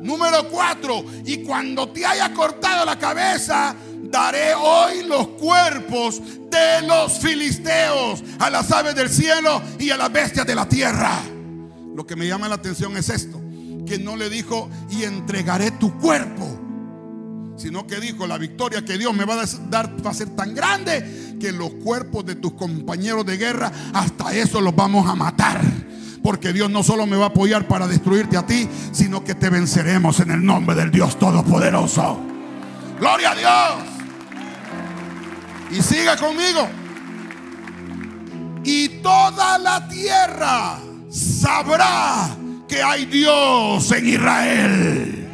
Número 0.00 0.48
cuatro, 0.48 1.04
y 1.26 1.42
cuando 1.44 1.90
te 1.90 2.06
haya 2.06 2.32
cortado 2.32 2.86
la 2.86 2.98
cabeza, 2.98 3.76
daré 4.04 4.54
hoy 4.54 5.02
los 5.02 5.28
cuerpos 5.28 6.22
de 6.50 6.86
los 6.86 7.18
filisteos 7.18 8.24
a 8.38 8.48
las 8.48 8.72
aves 8.72 8.94
del 8.94 9.10
cielo 9.10 9.60
y 9.78 9.90
a 9.90 9.98
las 9.98 10.10
bestias 10.10 10.46
de 10.46 10.54
la 10.54 10.66
tierra. 10.66 11.18
Lo 11.94 12.06
que 12.06 12.16
me 12.16 12.26
llama 12.26 12.48
la 12.48 12.54
atención 12.54 12.96
es 12.96 13.10
esto, 13.10 13.39
que 13.90 13.98
no 13.98 14.14
le 14.14 14.30
dijo 14.30 14.70
y 14.88 15.02
entregaré 15.02 15.72
tu 15.72 15.98
cuerpo, 15.98 16.46
sino 17.56 17.88
que 17.88 17.98
dijo 17.98 18.24
la 18.24 18.38
victoria 18.38 18.84
que 18.84 18.96
Dios 18.96 19.12
me 19.12 19.24
va 19.24 19.34
a 19.34 19.46
dar 19.68 20.06
va 20.06 20.12
a 20.12 20.14
ser 20.14 20.28
tan 20.36 20.54
grande 20.54 21.36
que 21.40 21.50
los 21.50 21.70
cuerpos 21.70 22.24
de 22.24 22.36
tus 22.36 22.52
compañeros 22.52 23.26
de 23.26 23.36
guerra 23.36 23.72
hasta 23.92 24.32
eso 24.32 24.60
los 24.60 24.76
vamos 24.76 25.08
a 25.08 25.16
matar. 25.16 25.60
Porque 26.22 26.52
Dios 26.52 26.70
no 26.70 26.84
solo 26.84 27.04
me 27.04 27.16
va 27.16 27.24
a 27.24 27.28
apoyar 27.30 27.66
para 27.66 27.88
destruirte 27.88 28.36
a 28.36 28.46
ti, 28.46 28.68
sino 28.92 29.24
que 29.24 29.34
te 29.34 29.50
venceremos 29.50 30.20
en 30.20 30.30
el 30.30 30.44
nombre 30.44 30.76
del 30.76 30.92
Dios 30.92 31.18
Todopoderoso. 31.18 32.20
Gloria 33.00 33.32
a 33.32 33.34
Dios. 33.34 33.88
Y 35.72 35.82
siga 35.82 36.16
conmigo. 36.16 36.68
Y 38.62 39.00
toda 39.02 39.58
la 39.58 39.88
tierra 39.88 40.78
sabrá 41.10 42.36
que 42.70 42.80
hay 42.80 43.04
Dios 43.04 43.90
en 43.90 44.06
Israel. 44.06 45.28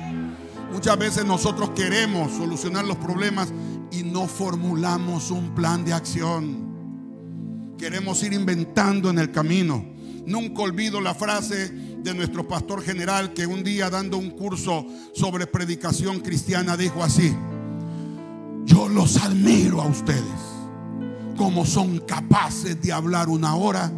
Muchas 0.72 0.98
veces 0.98 1.26
nosotros 1.26 1.70
queremos 1.76 2.32
solucionar 2.32 2.86
los 2.86 2.96
problemas 2.96 3.52
y 3.92 4.02
no 4.04 4.26
formulamos 4.26 5.30
un 5.30 5.54
plan 5.54 5.84
de 5.84 5.92
acción. 5.92 7.74
Queremos 7.76 8.22
ir 8.22 8.32
inventando 8.32 9.10
en 9.10 9.18
el 9.18 9.30
camino. 9.32 9.84
Nunca 10.24 10.62
olvido 10.62 10.98
la 10.98 11.14
frase 11.14 11.68
de 11.68 12.14
nuestro 12.14 12.48
pastor 12.48 12.82
general 12.82 13.34
que 13.34 13.46
un 13.46 13.62
día 13.62 13.90
dando 13.90 14.16
un 14.16 14.30
curso 14.30 14.86
sobre 15.12 15.46
predicación 15.46 16.20
cristiana 16.20 16.74
dijo 16.74 17.04
así. 17.04 17.36
Yo 18.64 18.88
los 18.88 19.18
admiro 19.18 19.82
a 19.82 19.86
ustedes, 19.86 20.24
como 21.36 21.66
son 21.66 21.98
capaces 21.98 22.80
de 22.80 22.92
hablar 22.92 23.28
una 23.28 23.56
hora 23.56 23.92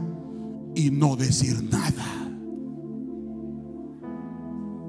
y 0.74 0.90
no 0.90 1.14
decir 1.14 1.62
nada. 1.62 2.28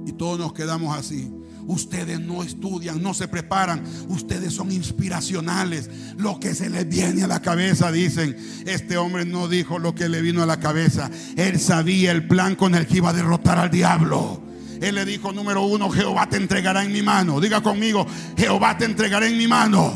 Y 0.10 0.14
todos 0.14 0.40
nos 0.40 0.54
quedamos 0.54 0.98
así. 0.98 1.32
Ustedes 1.68 2.20
no 2.20 2.42
estudian, 2.42 3.00
no 3.00 3.14
se 3.14 3.28
preparan. 3.28 3.84
Ustedes 4.08 4.56
son 4.56 4.72
inspiracionales. 4.72 5.88
Lo 6.18 6.40
que 6.40 6.56
se 6.56 6.68
les 6.68 6.90
viene 6.90 7.24
a 7.24 7.28
la 7.28 7.44
cabeza, 7.44 7.92
dicen. 7.92 8.36
Este 8.66 8.98
hombre 8.98 9.26
no 9.26 9.48
dijo 9.48 9.78
lo 9.78 9.94
que 9.94 10.10
le 10.10 10.24
vino 10.24 10.42
a 10.42 10.48
la 10.48 10.60
cabeza. 10.60 11.12
Él 11.38 11.60
sabía 11.60 12.12
el 12.12 12.28
plan 12.28 12.56
con 12.56 12.74
el 12.74 12.88
que 12.88 12.98
iba 12.98 13.10
a 13.10 13.14
derrotar 13.14 13.60
al 13.60 13.70
diablo. 13.70 14.42
Él 14.82 14.96
le 14.96 15.06
dijo, 15.06 15.32
número 15.32 15.62
uno, 15.62 15.92
Jehová 15.92 16.28
te 16.28 16.38
entregará 16.38 16.84
en 16.84 16.92
mi 16.92 17.04
mano. 17.04 17.40
Diga 17.40 17.62
conmigo, 17.62 18.08
Jehová 18.36 18.76
te 18.76 18.86
entregará 18.86 19.28
en 19.28 19.38
mi 19.38 19.46
mano. 19.46 19.96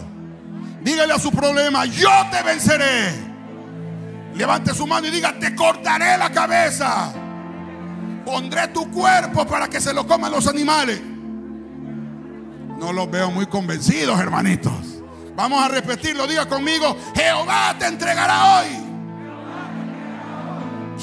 Dígale 0.83 1.13
a 1.13 1.17
su 1.17 1.31
problema, 1.31 1.85
yo 1.85 2.11
te 2.29 2.43
venceré. 2.43 3.13
Levante 4.35 4.75
su 4.75 4.85
mano 4.85 5.07
y 5.07 5.09
diga, 5.09 5.39
te 5.39 5.55
cortaré 5.55 6.19
la 6.19 6.31
cabeza. 6.31 7.22
Pondré 8.25 8.67
tu 8.69 8.89
cuerpo 8.91 9.45
para 9.45 9.67
que 9.67 9.81
se 9.81 9.93
lo 9.93 10.07
coman 10.07 10.31
los 10.31 10.47
animales. 10.47 11.01
No 12.79 12.91
los 12.91 13.09
veo 13.09 13.31
muy 13.31 13.45
convencidos, 13.45 14.19
hermanitos. 14.19 14.73
Vamos 15.35 15.63
a 15.63 15.67
repetirlo, 15.67 16.27
diga 16.27 16.45
conmigo, 16.47 16.95
Jehová 17.15 17.75
te 17.79 17.87
entregará 17.87 18.59
hoy. 18.59 18.67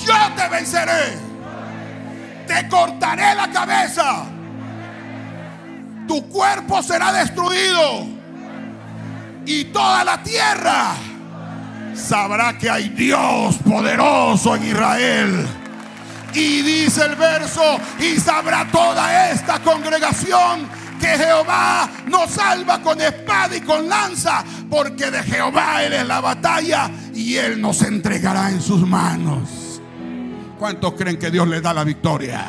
Yo 0.07 0.15
te 0.37 0.49
venceré. 0.49 1.19
Te 2.47 2.69
cortaré 2.69 3.35
la 3.35 3.51
cabeza. 3.51 4.25
Tu 6.07 6.29
cuerpo 6.29 6.83
será 6.83 7.13
destruido. 7.13 8.07
Y 9.47 9.65
toda 9.65 10.05
la 10.05 10.23
tierra 10.23 10.95
sabrá 11.95 12.57
que 12.59 12.71
hay 12.71 12.89
Dios 12.91 13.57
poderoso 13.69 14.57
en 14.57 14.65
Israel. 14.65 15.60
Y 16.35 16.63
dice 16.63 17.05
el 17.05 17.17
verso, 17.17 17.63
y 17.99 18.19
sabrá 18.21 18.71
toda 18.71 19.31
esta 19.31 19.61
congregación 19.61 20.69
que 21.01 21.09
Jehová 21.09 21.91
nos 22.07 22.31
salva 22.31 22.81
con 22.83 23.01
espada 23.01 23.57
y 23.57 23.61
con 23.63 23.89
lanza, 23.89 24.45
porque 24.69 25.11
de 25.11 25.23
Jehová 25.23 25.83
Él 25.83 25.95
es 25.95 26.07
la 26.07 26.21
batalla 26.21 26.91
y 27.15 27.37
Él 27.37 27.61
nos 27.61 27.83
entregará 27.83 28.51
en 28.51 28.61
sus 28.61 28.87
manos. 28.87 29.81
¿Cuántos 30.59 30.93
creen 30.93 31.17
que 31.19 31.31
Dios 31.31 31.49
les 31.49 31.63
da 31.63 31.73
la 31.73 31.85
victoria? 31.85 32.47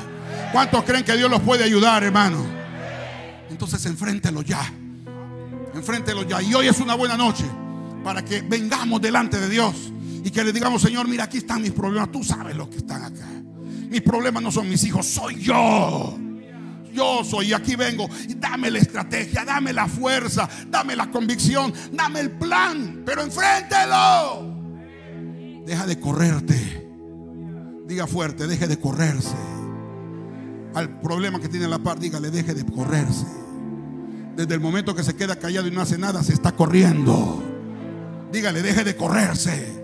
¿Cuántos 0.51 0.83
creen 0.83 1.05
que 1.05 1.15
Dios 1.15 1.31
los 1.31 1.39
puede 1.41 1.63
ayudar, 1.63 2.03
hermano? 2.03 2.45
Entonces 3.49 3.85
enfréntelo 3.85 4.41
ya. 4.41 4.61
Enfréntelo 5.73 6.23
ya. 6.23 6.41
Y 6.41 6.53
hoy 6.53 6.67
es 6.67 6.79
una 6.81 6.95
buena 6.95 7.15
noche 7.15 7.45
para 8.03 8.23
que 8.23 8.41
vengamos 8.41 9.01
delante 9.01 9.39
de 9.39 9.47
Dios 9.47 9.91
y 10.23 10.29
que 10.29 10.43
le 10.43 10.51
digamos, 10.51 10.81
Señor, 10.81 11.07
mira, 11.07 11.23
aquí 11.23 11.37
están 11.37 11.61
mis 11.61 11.71
problemas. 11.71 12.11
Tú 12.11 12.23
sabes 12.23 12.55
los 12.55 12.67
que 12.67 12.77
están 12.77 13.03
acá. 13.03 13.40
Mis 13.91 14.01
problemas 14.01 14.41
no 14.41 14.51
son 14.53 14.69
mis 14.69 14.85
hijos, 14.85 15.05
soy 15.05 15.35
yo. 15.41 16.17
Yo 16.93 17.25
soy 17.25 17.49
y 17.49 17.53
aquí 17.53 17.75
vengo. 17.75 18.09
Dame 18.37 18.71
la 18.71 18.79
estrategia, 18.79 19.43
dame 19.43 19.73
la 19.73 19.85
fuerza, 19.85 20.47
dame 20.69 20.95
la 20.95 21.11
convicción, 21.11 21.73
dame 21.91 22.21
el 22.21 22.31
plan. 22.31 23.03
Pero 23.05 23.21
enfréntelo. 23.21 24.55
Deja 25.65 25.85
de 25.85 25.99
correrte. 25.99 26.87
Diga 27.85 28.07
fuerte, 28.07 28.47
deje 28.47 28.69
de 28.69 28.79
correrse. 28.79 29.35
Al 30.73 31.01
problema 31.01 31.41
que 31.41 31.49
tiene 31.49 31.67
la 31.67 31.79
par, 31.79 31.99
dígale, 31.99 32.31
deje 32.31 32.53
de 32.53 32.65
correrse. 32.65 33.25
Desde 34.37 34.53
el 34.53 34.61
momento 34.61 34.95
que 34.95 35.03
se 35.03 35.17
queda 35.17 35.35
callado 35.35 35.67
y 35.67 35.71
no 35.71 35.81
hace 35.81 35.97
nada, 35.97 36.23
se 36.23 36.31
está 36.31 36.53
corriendo. 36.53 37.43
Dígale, 38.31 38.61
deje 38.61 38.85
de 38.85 38.95
correrse. 38.95 39.80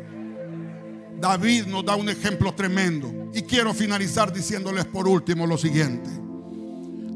David 1.19 1.65
nos 1.65 1.85
da 1.85 1.95
un 1.95 2.09
ejemplo 2.09 2.53
tremendo. 2.53 3.31
Y 3.33 3.41
quiero 3.41 3.73
finalizar 3.73 4.31
diciéndoles 4.31 4.85
por 4.85 5.07
último 5.07 5.45
lo 5.45 5.57
siguiente. 5.57 6.09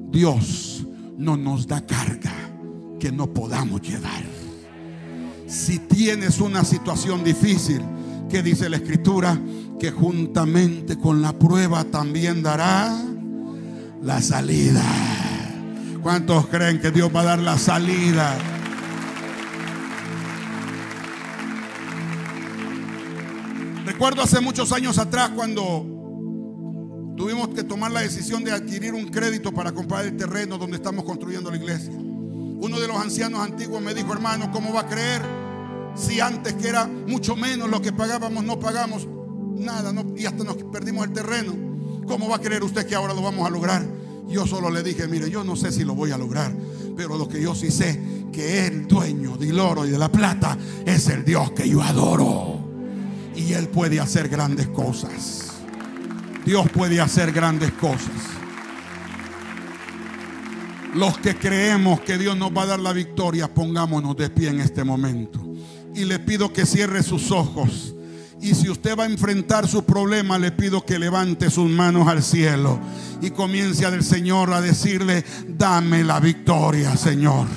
Dios 0.09 0.85
no 1.17 1.37
nos 1.37 1.67
da 1.67 1.85
carga 1.85 2.33
que 2.99 3.11
no 3.11 3.27
podamos 3.33 3.81
llevar. 3.81 4.23
Si 5.47 5.79
tienes 5.79 6.39
una 6.39 6.63
situación 6.63 7.23
difícil, 7.23 7.81
que 8.29 8.41
dice 8.41 8.69
la 8.69 8.77
escritura, 8.77 9.37
que 9.79 9.91
juntamente 9.91 10.97
con 10.97 11.21
la 11.21 11.33
prueba 11.33 11.83
también 11.83 12.41
dará 12.41 12.97
la 14.01 14.21
salida. 14.21 14.83
¿Cuántos 16.01 16.47
creen 16.47 16.79
que 16.79 16.91
Dios 16.91 17.11
va 17.13 17.21
a 17.21 17.25
dar 17.25 17.39
la 17.39 17.57
salida? 17.57 18.37
Recuerdo 24.01 24.23
hace 24.23 24.41
muchos 24.41 24.71
años 24.71 24.97
atrás 24.97 25.29
cuando 25.35 25.85
tuvimos 27.15 27.49
que 27.49 27.63
tomar 27.63 27.91
la 27.91 27.99
decisión 27.99 28.43
de 28.43 28.51
adquirir 28.51 28.95
un 28.95 29.09
crédito 29.09 29.51
para 29.51 29.73
comprar 29.73 30.05
el 30.05 30.17
terreno 30.17 30.57
donde 30.57 30.77
estamos 30.77 31.05
construyendo 31.05 31.51
la 31.51 31.57
iglesia. 31.57 31.93
Uno 31.93 32.79
de 32.79 32.87
los 32.87 32.97
ancianos 32.97 33.41
antiguos 33.41 33.79
me 33.79 33.93
dijo, 33.93 34.11
hermano, 34.11 34.49
¿cómo 34.51 34.73
va 34.73 34.81
a 34.81 34.87
creer 34.87 35.21
si 35.93 36.19
antes 36.19 36.55
que 36.55 36.69
era 36.69 36.87
mucho 36.87 37.35
menos 37.35 37.69
lo 37.69 37.79
que 37.79 37.93
pagábamos 37.93 38.43
no 38.43 38.59
pagamos 38.59 39.07
nada 39.55 39.93
y 40.17 40.25
hasta 40.25 40.43
nos 40.45 40.55
perdimos 40.55 41.05
el 41.05 41.13
terreno? 41.13 41.53
¿Cómo 42.07 42.27
va 42.27 42.37
a 42.37 42.41
creer 42.41 42.63
usted 42.63 42.87
que 42.87 42.95
ahora 42.95 43.13
lo 43.13 43.21
vamos 43.21 43.45
a 43.45 43.51
lograr? 43.51 43.85
Yo 44.27 44.47
solo 44.47 44.71
le 44.71 44.81
dije, 44.81 45.07
mire, 45.07 45.29
yo 45.29 45.43
no 45.43 45.55
sé 45.55 45.71
si 45.71 45.83
lo 45.83 45.93
voy 45.93 46.09
a 46.09 46.17
lograr, 46.17 46.51
pero 46.97 47.19
lo 47.19 47.27
que 47.27 47.39
yo 47.39 47.53
sí 47.53 47.69
sé, 47.69 48.01
que 48.33 48.65
el 48.65 48.87
dueño 48.87 49.37
del 49.37 49.59
oro 49.59 49.85
y 49.85 49.91
de 49.91 49.99
la 49.99 50.11
plata 50.11 50.57
es 50.87 51.07
el 51.09 51.23
Dios 51.23 51.51
que 51.51 51.69
yo 51.69 51.83
adoro. 51.83 52.61
Y 53.41 53.54
Él 53.54 53.67
puede 53.69 53.99
hacer 53.99 54.30
grandes 54.30 54.67
cosas. 54.67 55.54
Dios 56.45 56.69
puede 56.69 57.01
hacer 57.01 57.32
grandes 57.32 57.71
cosas. 57.73 58.12
Los 60.93 61.17
que 61.17 61.36
creemos 61.36 62.01
que 62.01 62.17
Dios 62.17 62.38
nos 62.38 62.56
va 62.56 62.63
a 62.63 62.67
dar 62.67 62.80
la 62.80 62.93
victoria, 62.93 63.51
pongámonos 63.51 64.15
de 64.17 64.30
pie 64.30 64.49
en 64.49 64.60
este 64.60 64.84
momento. 64.84 65.39
Y 65.95 66.06
le 66.06 66.19
pido 66.19 66.51
que 66.54 66.65
cierre 66.65 67.01
sus 67.04 67.32
ojos. 67.32 67.95
Y 68.41 68.56
si 68.56 68.69
usted 68.69 68.97
va 68.97 69.04
a 69.04 69.08
enfrentar 69.08 69.67
su 69.67 69.86
problema, 69.86 70.38
le 70.38 70.51
pido 70.51 70.86
que 70.86 70.99
levante 70.99 71.49
sus 71.49 71.69
manos 71.69 72.08
al 72.08 72.23
cielo 72.23 72.80
y 73.21 73.30
comience 73.30 73.89
del 73.89 74.04
Señor 74.04 74.51
a 74.51 74.62
decirle, 74.62 75.23
dame 75.47 76.04
la 76.04 76.19
victoria, 76.19 76.97
Señor. 76.97 77.47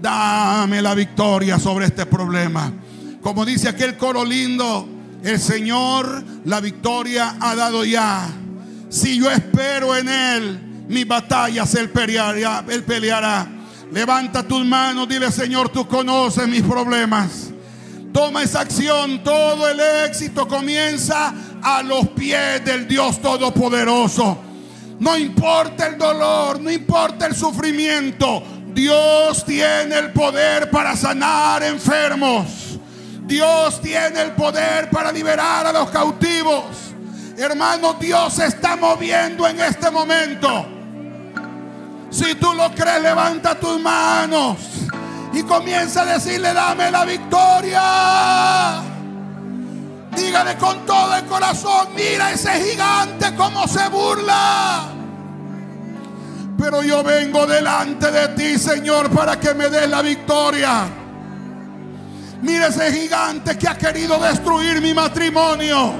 Dame 0.00 0.80
la 0.82 0.94
victoria 0.94 1.58
sobre 1.58 1.86
este 1.86 2.06
problema. 2.06 2.72
Como 3.20 3.44
dice 3.44 3.68
aquel 3.68 3.96
coro 3.96 4.24
lindo, 4.24 4.93
el 5.24 5.40
Señor 5.40 6.22
la 6.44 6.60
victoria 6.60 7.36
ha 7.40 7.54
dado 7.56 7.84
ya. 7.84 8.28
Si 8.90 9.18
yo 9.18 9.30
espero 9.30 9.96
en 9.96 10.08
Él, 10.08 10.84
mis 10.88 11.08
batallas 11.08 11.74
Él 11.74 11.90
peleará. 11.90 12.64
Él 12.68 12.84
peleará. 12.84 13.48
Levanta 13.90 14.42
tus 14.42 14.64
manos, 14.64 15.08
dile 15.08 15.32
Señor, 15.32 15.70
tú 15.70 15.88
conoces 15.88 16.46
mis 16.46 16.62
problemas. 16.62 17.50
Toma 18.12 18.42
esa 18.42 18.60
acción, 18.60 19.24
todo 19.24 19.68
el 19.68 19.80
éxito 20.06 20.46
comienza 20.46 21.34
a 21.62 21.82
los 21.82 22.08
pies 22.10 22.64
del 22.64 22.86
Dios 22.86 23.20
Todopoderoso. 23.20 24.38
No 25.00 25.16
importa 25.16 25.86
el 25.86 25.98
dolor, 25.98 26.60
no 26.60 26.70
importa 26.70 27.26
el 27.26 27.34
sufrimiento. 27.34 28.42
Dios 28.74 29.44
tiene 29.44 29.98
el 29.98 30.12
poder 30.12 30.70
para 30.70 30.96
sanar 30.96 31.62
enfermos. 31.62 32.78
Dios 33.24 33.80
tiene 33.80 34.20
el 34.20 34.32
poder 34.32 34.90
para 34.90 35.10
liberar 35.10 35.66
a 35.66 35.72
los 35.72 35.90
cautivos. 35.90 36.64
Hermano, 37.36 37.94
Dios 37.94 38.34
se 38.34 38.46
está 38.46 38.76
moviendo 38.76 39.48
en 39.48 39.60
este 39.60 39.90
momento. 39.90 40.66
Si 42.10 42.34
tú 42.34 42.52
lo 42.52 42.70
crees, 42.74 43.02
levanta 43.02 43.58
tus 43.58 43.80
manos 43.80 44.58
y 45.32 45.42
comienza 45.42 46.02
a 46.02 46.04
decirle, 46.04 46.52
dame 46.52 46.90
la 46.90 47.04
victoria. 47.04 48.82
Dígale 50.14 50.56
con 50.56 50.86
todo 50.86 51.16
el 51.16 51.24
corazón, 51.24 51.88
mira 51.96 52.30
ese 52.30 52.52
gigante 52.62 53.34
como 53.34 53.66
se 53.66 53.88
burla. 53.88 54.84
Pero 56.56 56.82
yo 56.82 57.02
vengo 57.02 57.46
delante 57.46 58.10
de 58.10 58.28
ti, 58.28 58.58
Señor, 58.58 59.10
para 59.10 59.40
que 59.40 59.54
me 59.54 59.68
des 59.68 59.88
la 59.88 60.02
victoria. 60.02 61.03
Mira 62.44 62.68
ese 62.68 62.92
gigante 62.92 63.56
que 63.58 63.66
ha 63.66 63.76
querido 63.76 64.18
destruir 64.18 64.80
mi 64.80 64.92
matrimonio. 64.92 65.94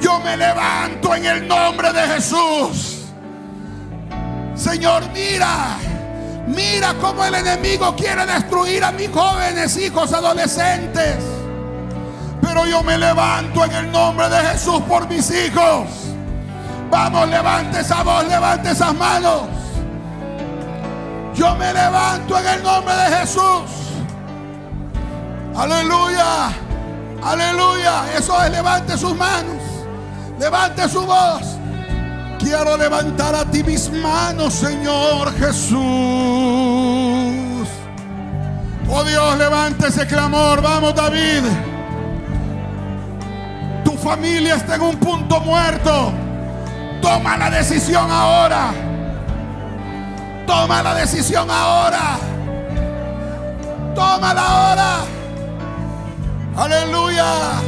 Yo 0.00 0.20
me 0.20 0.36
levanto 0.36 1.14
en 1.14 1.24
el 1.24 1.48
nombre 1.48 1.92
de 1.92 2.02
Jesús. 2.02 3.06
Señor, 4.54 5.04
mira 5.12 5.78
Mira 6.48 6.94
cómo 6.94 7.24
el 7.24 7.34
enemigo 7.34 7.94
quiere 7.94 8.24
destruir 8.24 8.82
a 8.82 8.90
mis 8.90 9.10
jóvenes 9.10 9.76
hijos 9.76 10.12
adolescentes. 10.12 11.16
Pero 12.40 12.66
yo 12.66 12.82
me 12.82 12.96
levanto 12.96 13.64
en 13.66 13.72
el 13.72 13.92
nombre 13.92 14.28
de 14.30 14.36
Jesús 14.38 14.80
por 14.88 15.06
mis 15.08 15.30
hijos. 15.30 15.86
Vamos, 16.90 17.28
levante 17.28 17.80
esa 17.80 18.02
voz, 18.02 18.26
levante 18.26 18.70
esas 18.70 18.94
manos. 18.94 19.42
Yo 21.34 21.54
me 21.56 21.72
levanto 21.72 22.38
en 22.38 22.46
el 22.46 22.62
nombre 22.62 22.94
de 22.94 23.16
Jesús. 23.16 23.87
Aleluya. 25.58 26.52
Aleluya. 27.20 28.04
Eso 28.16 28.40
es, 28.44 28.50
levante 28.52 28.96
sus 28.96 29.16
manos. 29.16 29.60
Levante 30.38 30.88
su 30.88 31.04
voz. 31.04 31.58
Quiero 32.38 32.76
levantar 32.76 33.34
a 33.34 33.44
ti 33.44 33.64
mis 33.64 33.90
manos, 33.90 34.54
Señor 34.54 35.34
Jesús. 35.36 35.78
Oh 38.88 39.04
Dios, 39.04 39.36
levante 39.36 39.88
ese 39.88 40.06
clamor. 40.06 40.62
Vamos, 40.62 40.94
David. 40.94 41.42
Tu 43.84 43.98
familia 43.98 44.54
está 44.54 44.76
en 44.76 44.82
un 44.82 44.96
punto 44.96 45.40
muerto. 45.40 46.12
Toma 47.02 47.36
la 47.36 47.50
decisión 47.50 48.08
ahora. 48.08 48.70
Toma 50.46 50.84
la 50.84 50.94
decisión 50.94 51.50
ahora. 51.50 52.16
Tómala 53.96 54.46
ahora. 54.46 55.17
Aleluya. 56.58 57.62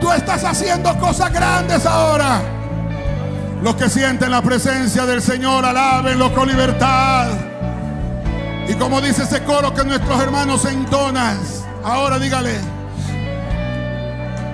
Tú 0.00 0.10
estás 0.10 0.44
haciendo 0.44 0.98
cosas 0.98 1.30
grandes 1.30 1.84
ahora. 1.84 2.40
Los 3.62 3.74
que 3.74 3.90
sienten 3.90 4.30
la 4.30 4.40
presencia 4.40 5.04
del 5.04 5.20
Señor, 5.20 5.66
alábenlo 5.66 6.32
con 6.32 6.48
libertad. 6.48 7.26
Y 8.66 8.74
como 8.74 9.00
dice 9.02 9.24
ese 9.24 9.44
coro 9.44 9.74
que 9.74 9.84
nuestros 9.84 10.22
hermanos 10.22 10.64
entonan, 10.64 11.38
ahora 11.84 12.18
dígale, 12.18 12.58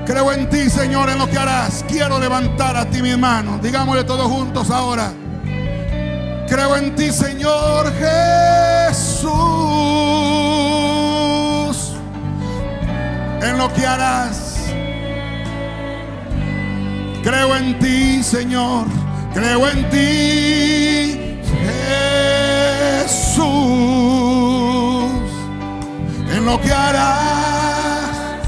creo 0.04 0.32
en 0.32 0.50
ti 0.50 0.68
Señor 0.70 1.10
en 1.10 1.18
lo 1.18 1.28
que 1.28 1.38
harás. 1.38 1.84
Quiero 1.86 2.18
levantar 2.18 2.76
a 2.76 2.86
ti 2.86 3.02
mis 3.02 3.16
manos. 3.16 3.62
Digámosle 3.62 4.02
todos 4.02 4.26
juntos 4.26 4.68
ahora. 4.70 5.12
Creo 6.48 6.74
en 6.74 6.96
ti 6.96 7.12
Señor 7.12 7.92
Jesús. 7.94 9.63
En 13.44 13.58
lo 13.58 13.70
que 13.74 13.86
harás. 13.86 14.56
Creo 17.22 17.54
en 17.56 17.78
ti, 17.78 18.22
Señor. 18.22 18.86
Creo 19.34 19.68
en 19.68 19.90
ti, 19.90 21.40
Jesús. 23.02 23.44
En 26.34 26.46
lo 26.46 26.58
que 26.60 26.72
harás. 26.72 28.38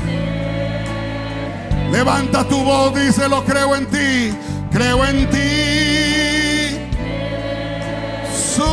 Levanta 1.92 2.48
tu 2.48 2.64
voz, 2.64 2.94
dice, 2.94 3.28
lo 3.28 3.44
creo 3.44 3.76
en 3.76 3.86
ti. 3.86 4.34
Creo 4.70 5.04
en 5.04 5.28
ti. 5.28 5.38
Jesús. 8.30 8.66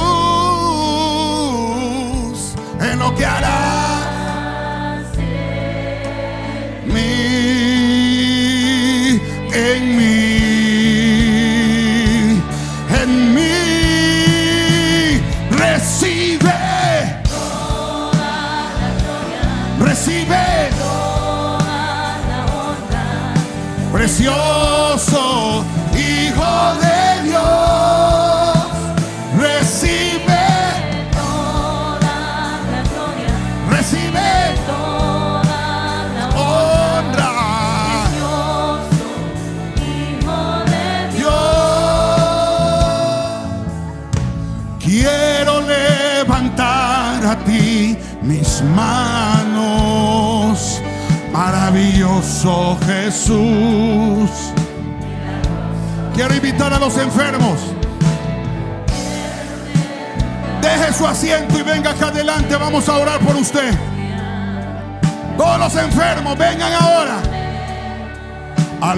En 2.79 2.99
lo 2.99 3.13
que 3.13 3.25
harás. 3.25 3.72
Mi, 6.85 7.32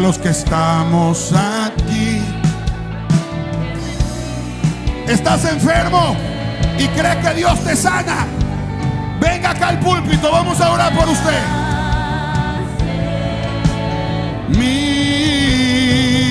los 0.06 0.20
que 0.20 0.30
estamos 0.30 1.34
aquí. 1.34 2.22
¿Estás 5.08 5.46
enfermo? 5.46 6.15
¿Y 6.78 6.88
crees 6.89 7.15
que 7.26 7.34
Dios 7.34 7.60
te 7.63 7.76
sana? 7.76 8.28
Venga 9.20 9.50
acá 9.50 9.70
al 9.70 9.80
púlpito, 9.80 10.32
vamos 10.32 10.62
a 10.62 10.72
orar 10.74 10.96
por 10.96 11.10
usted. 11.10 11.41
Mi 14.50 16.24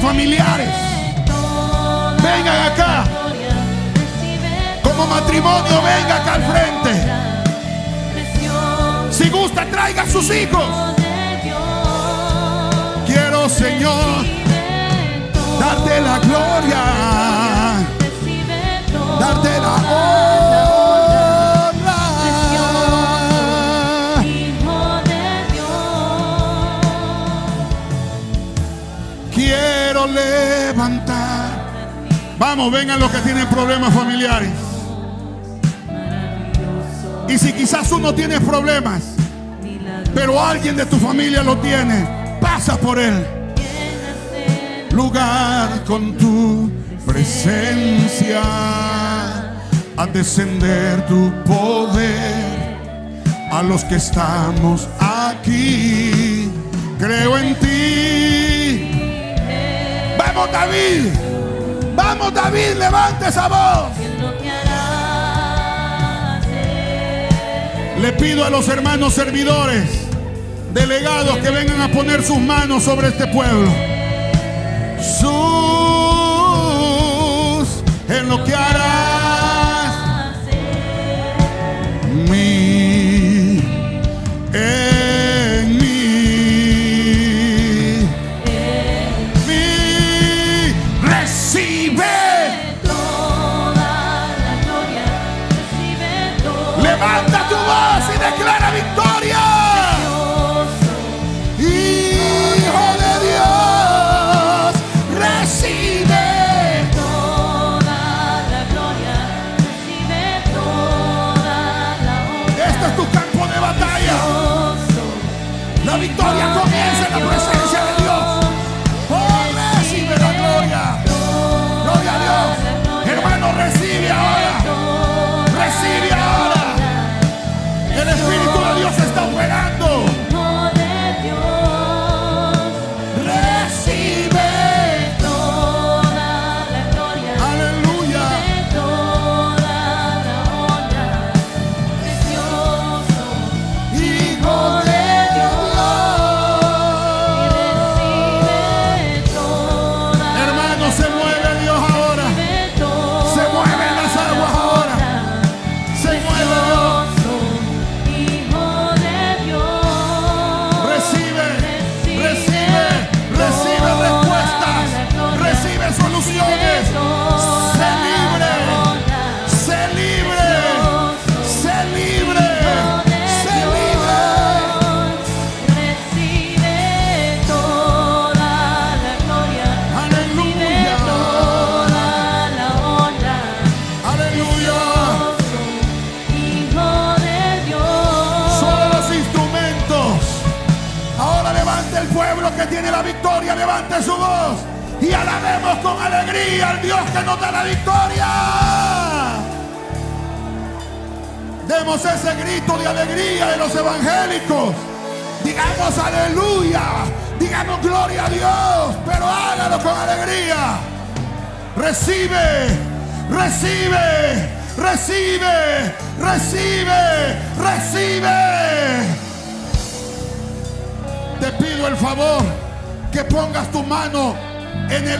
familiares. 0.00 0.68
Vengan 2.22 2.72
acá. 2.72 3.04
Como 4.82 5.06
matrimonio, 5.06 5.82
venga 5.82 6.16
acá 6.16 6.34
al 6.34 6.42
frente. 6.44 6.92
Si 9.10 9.28
gusta, 9.30 9.64
traiga 9.66 10.02
a 10.02 10.06
sus 10.06 10.30
hijos. 10.30 10.64
Quiero, 13.06 13.48
Señor, 13.48 14.24
darte 15.58 16.00
la 16.00 16.18
gloria. 16.18 16.82
Darte 19.18 19.60
la 19.60 19.74
honra. 19.74 20.49
Levantar. 30.10 31.70
Vamos, 32.38 32.72
vengan 32.72 32.98
los 32.98 33.10
que 33.10 33.18
tienen 33.18 33.46
problemas 33.48 33.92
familiares. 33.92 34.50
Y 37.28 37.38
si 37.38 37.52
quizás 37.52 37.92
uno 37.92 38.12
tiene 38.14 38.40
problemas, 38.40 39.02
pero 40.14 40.40
alguien 40.40 40.76
de 40.76 40.86
tu 40.86 40.96
familia 40.96 41.42
lo 41.42 41.56
tiene, 41.58 42.38
pasa 42.40 42.76
por 42.76 42.98
él. 42.98 43.24
Lugar 44.90 45.84
con 45.84 46.16
tu 46.16 46.70
presencia, 47.06 48.42
a 49.96 50.06
descender 50.12 51.06
tu 51.06 51.30
poder 51.44 52.78
a 53.52 53.62
los 53.62 53.84
que 53.84 53.96
estamos 53.96 54.88
aquí. 54.98 56.50
Creo 56.98 57.38
en 57.38 57.54
ti. 57.56 58.39
Vamos 60.40 60.52
David. 60.52 61.12
Vamos 61.94 62.32
David, 62.32 62.78
levante 62.78 63.28
esa 63.28 63.46
voz. 63.46 63.90
Le 68.00 68.12
pido 68.12 68.42
a 68.46 68.48
los 68.48 68.66
hermanos 68.70 69.12
servidores, 69.12 69.84
delegados, 70.72 71.36
que 71.40 71.50
vengan 71.50 71.82
a 71.82 71.88
poner 71.88 72.22
sus 72.24 72.38
manos 72.38 72.84
sobre 72.84 73.08
este 73.08 73.26
pueblo. 73.26 73.70
Sus 75.20 75.28
en 78.08 78.30
lo 78.30 78.42
que 78.42 78.54
harás. 78.54 78.79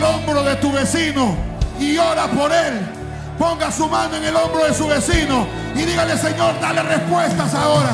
El 0.01 0.05
hombro 0.07 0.43
de 0.43 0.57
tu 0.57 0.73
vecino 0.73 1.37
y 1.79 1.99
ora 1.99 2.27
por 2.29 2.51
él. 2.51 2.81
Ponga 3.39 3.71
su 3.71 3.87
mano 3.87 4.17
en 4.17 4.25
el 4.25 4.35
hombro 4.35 4.65
de 4.65 4.73
su 4.73 4.87
vecino 4.87 5.47
y 5.75 5.83
dígale, 5.83 6.17
Señor, 6.17 6.59
dale 6.61 6.83
respuestas 6.83 7.55
ahora. 7.55 7.91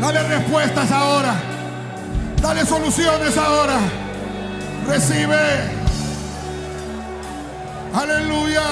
Dale 0.00 0.22
respuestas 0.22 0.90
ahora. 0.92 1.34
Dale 2.40 2.64
soluciones 2.64 3.36
ahora. 3.36 3.78
Recibe. 4.86 5.82
Aleluya. 7.94 8.62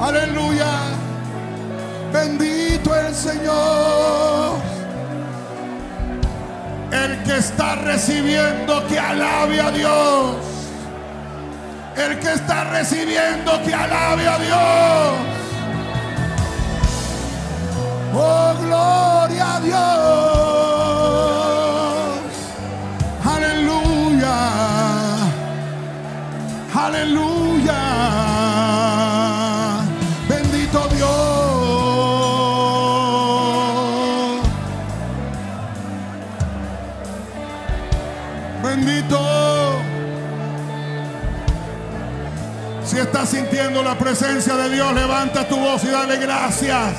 Aleluya. 0.00 0.70
Bendito 2.12 2.94
el 2.94 3.14
Señor. 3.14 4.77
El 6.90 7.22
que 7.22 7.36
está 7.36 7.74
recibiendo 7.76 8.86
que 8.86 8.98
alabe 8.98 9.60
a 9.60 9.70
Dios. 9.70 10.36
El 11.96 12.18
que 12.18 12.32
está 12.32 12.64
recibiendo 12.64 13.62
que 13.62 13.74
alabe 13.74 14.26
a 14.26 14.38
Dios. 14.38 14.58
Oh, 18.14 18.54
gloria 18.62 19.56
a 19.56 19.60
Dios. 19.60 19.78
Aleluya. 23.24 24.38
Aleluya. 26.74 28.27
Sintiendo 43.26 43.82
la 43.82 43.98
presencia 43.98 44.54
de 44.54 44.70
Dios, 44.70 44.92
levanta 44.94 45.46
tu 45.46 45.56
voz 45.56 45.84
y 45.84 45.88
dale 45.88 46.16
gracias. 46.16 46.94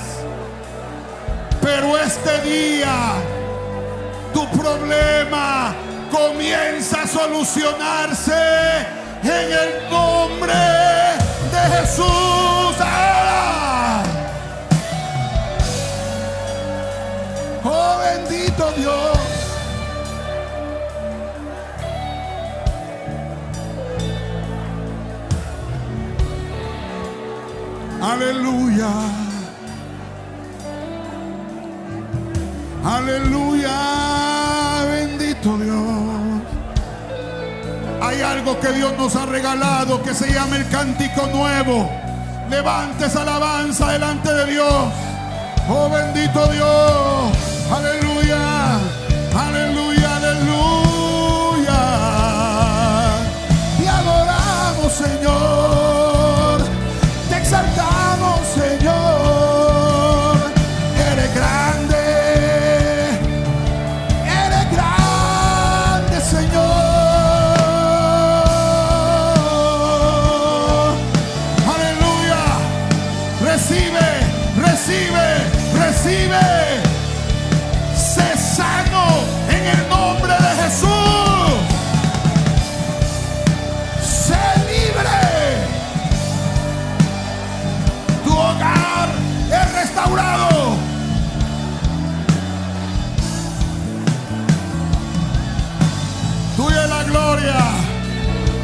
Pero 1.62 1.98
este 1.98 2.42
día 2.42 3.14
tu 4.34 4.48
problema 4.52 5.74
comienza 6.12 7.02
a 7.02 7.08
solucionarse 7.08 8.34
en 9.24 9.52
el 9.52 9.90
nombre 9.90 10.54
de 11.52 11.78
Jesús. 11.78 12.06
Ahora. 12.80 14.04
Oh 17.64 17.98
bendito 18.00 18.72
Dios. 18.74 19.49
Aleluya. 28.12 28.90
Aleluya, 32.84 33.78
bendito 34.90 35.58
Dios. 35.60 36.42
Hay 38.02 38.22
algo 38.22 38.60
que 38.60 38.72
Dios 38.72 38.98
nos 38.98 39.16
ha 39.16 39.28
regalado 39.28 40.02
que 40.02 40.16
se 40.16 40.34
llama 40.34 40.56
el 40.56 40.68
cántico 40.70 41.28
nuevo. 41.28 41.88
Levante 42.50 43.06
esa 43.06 43.22
alabanza 43.22 43.92
delante 43.92 44.34
de 44.34 44.46
Dios. 44.54 44.86
Oh 45.70 45.88
bendito 45.90 46.48
Dios. 46.48 47.38
Aleluya. 47.72 48.80
Aleluya. 49.38 49.69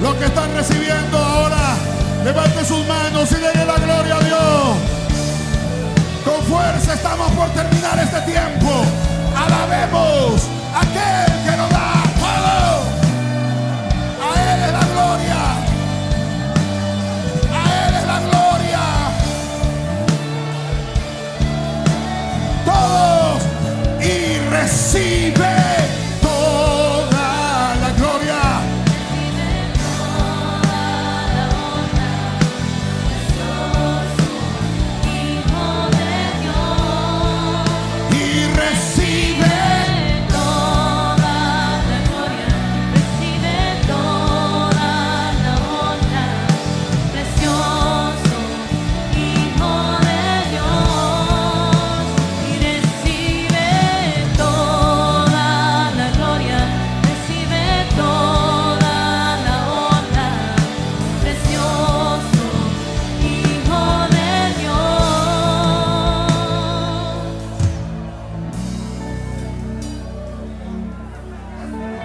Lo 0.05 0.15
que 0.19 0.25
están 0.25 0.53
recibiendo 0.55 1.17
ahora, 1.17 1.75
levante 2.23 2.63
sus 2.63 2.85
manos 2.85 3.27
y 3.31 3.35
denle 3.41 3.65
la 3.65 3.73
gloria 3.73 4.15
a 4.17 4.19
Dios. 4.19 4.77
Con 6.23 6.43
fuerza 6.43 6.93
estamos 6.93 7.31
por 7.31 7.49
terminar 7.49 7.97
este 7.97 8.21
tiempo. 8.21 8.85
Alabemos 9.35 10.43
a 10.75 10.85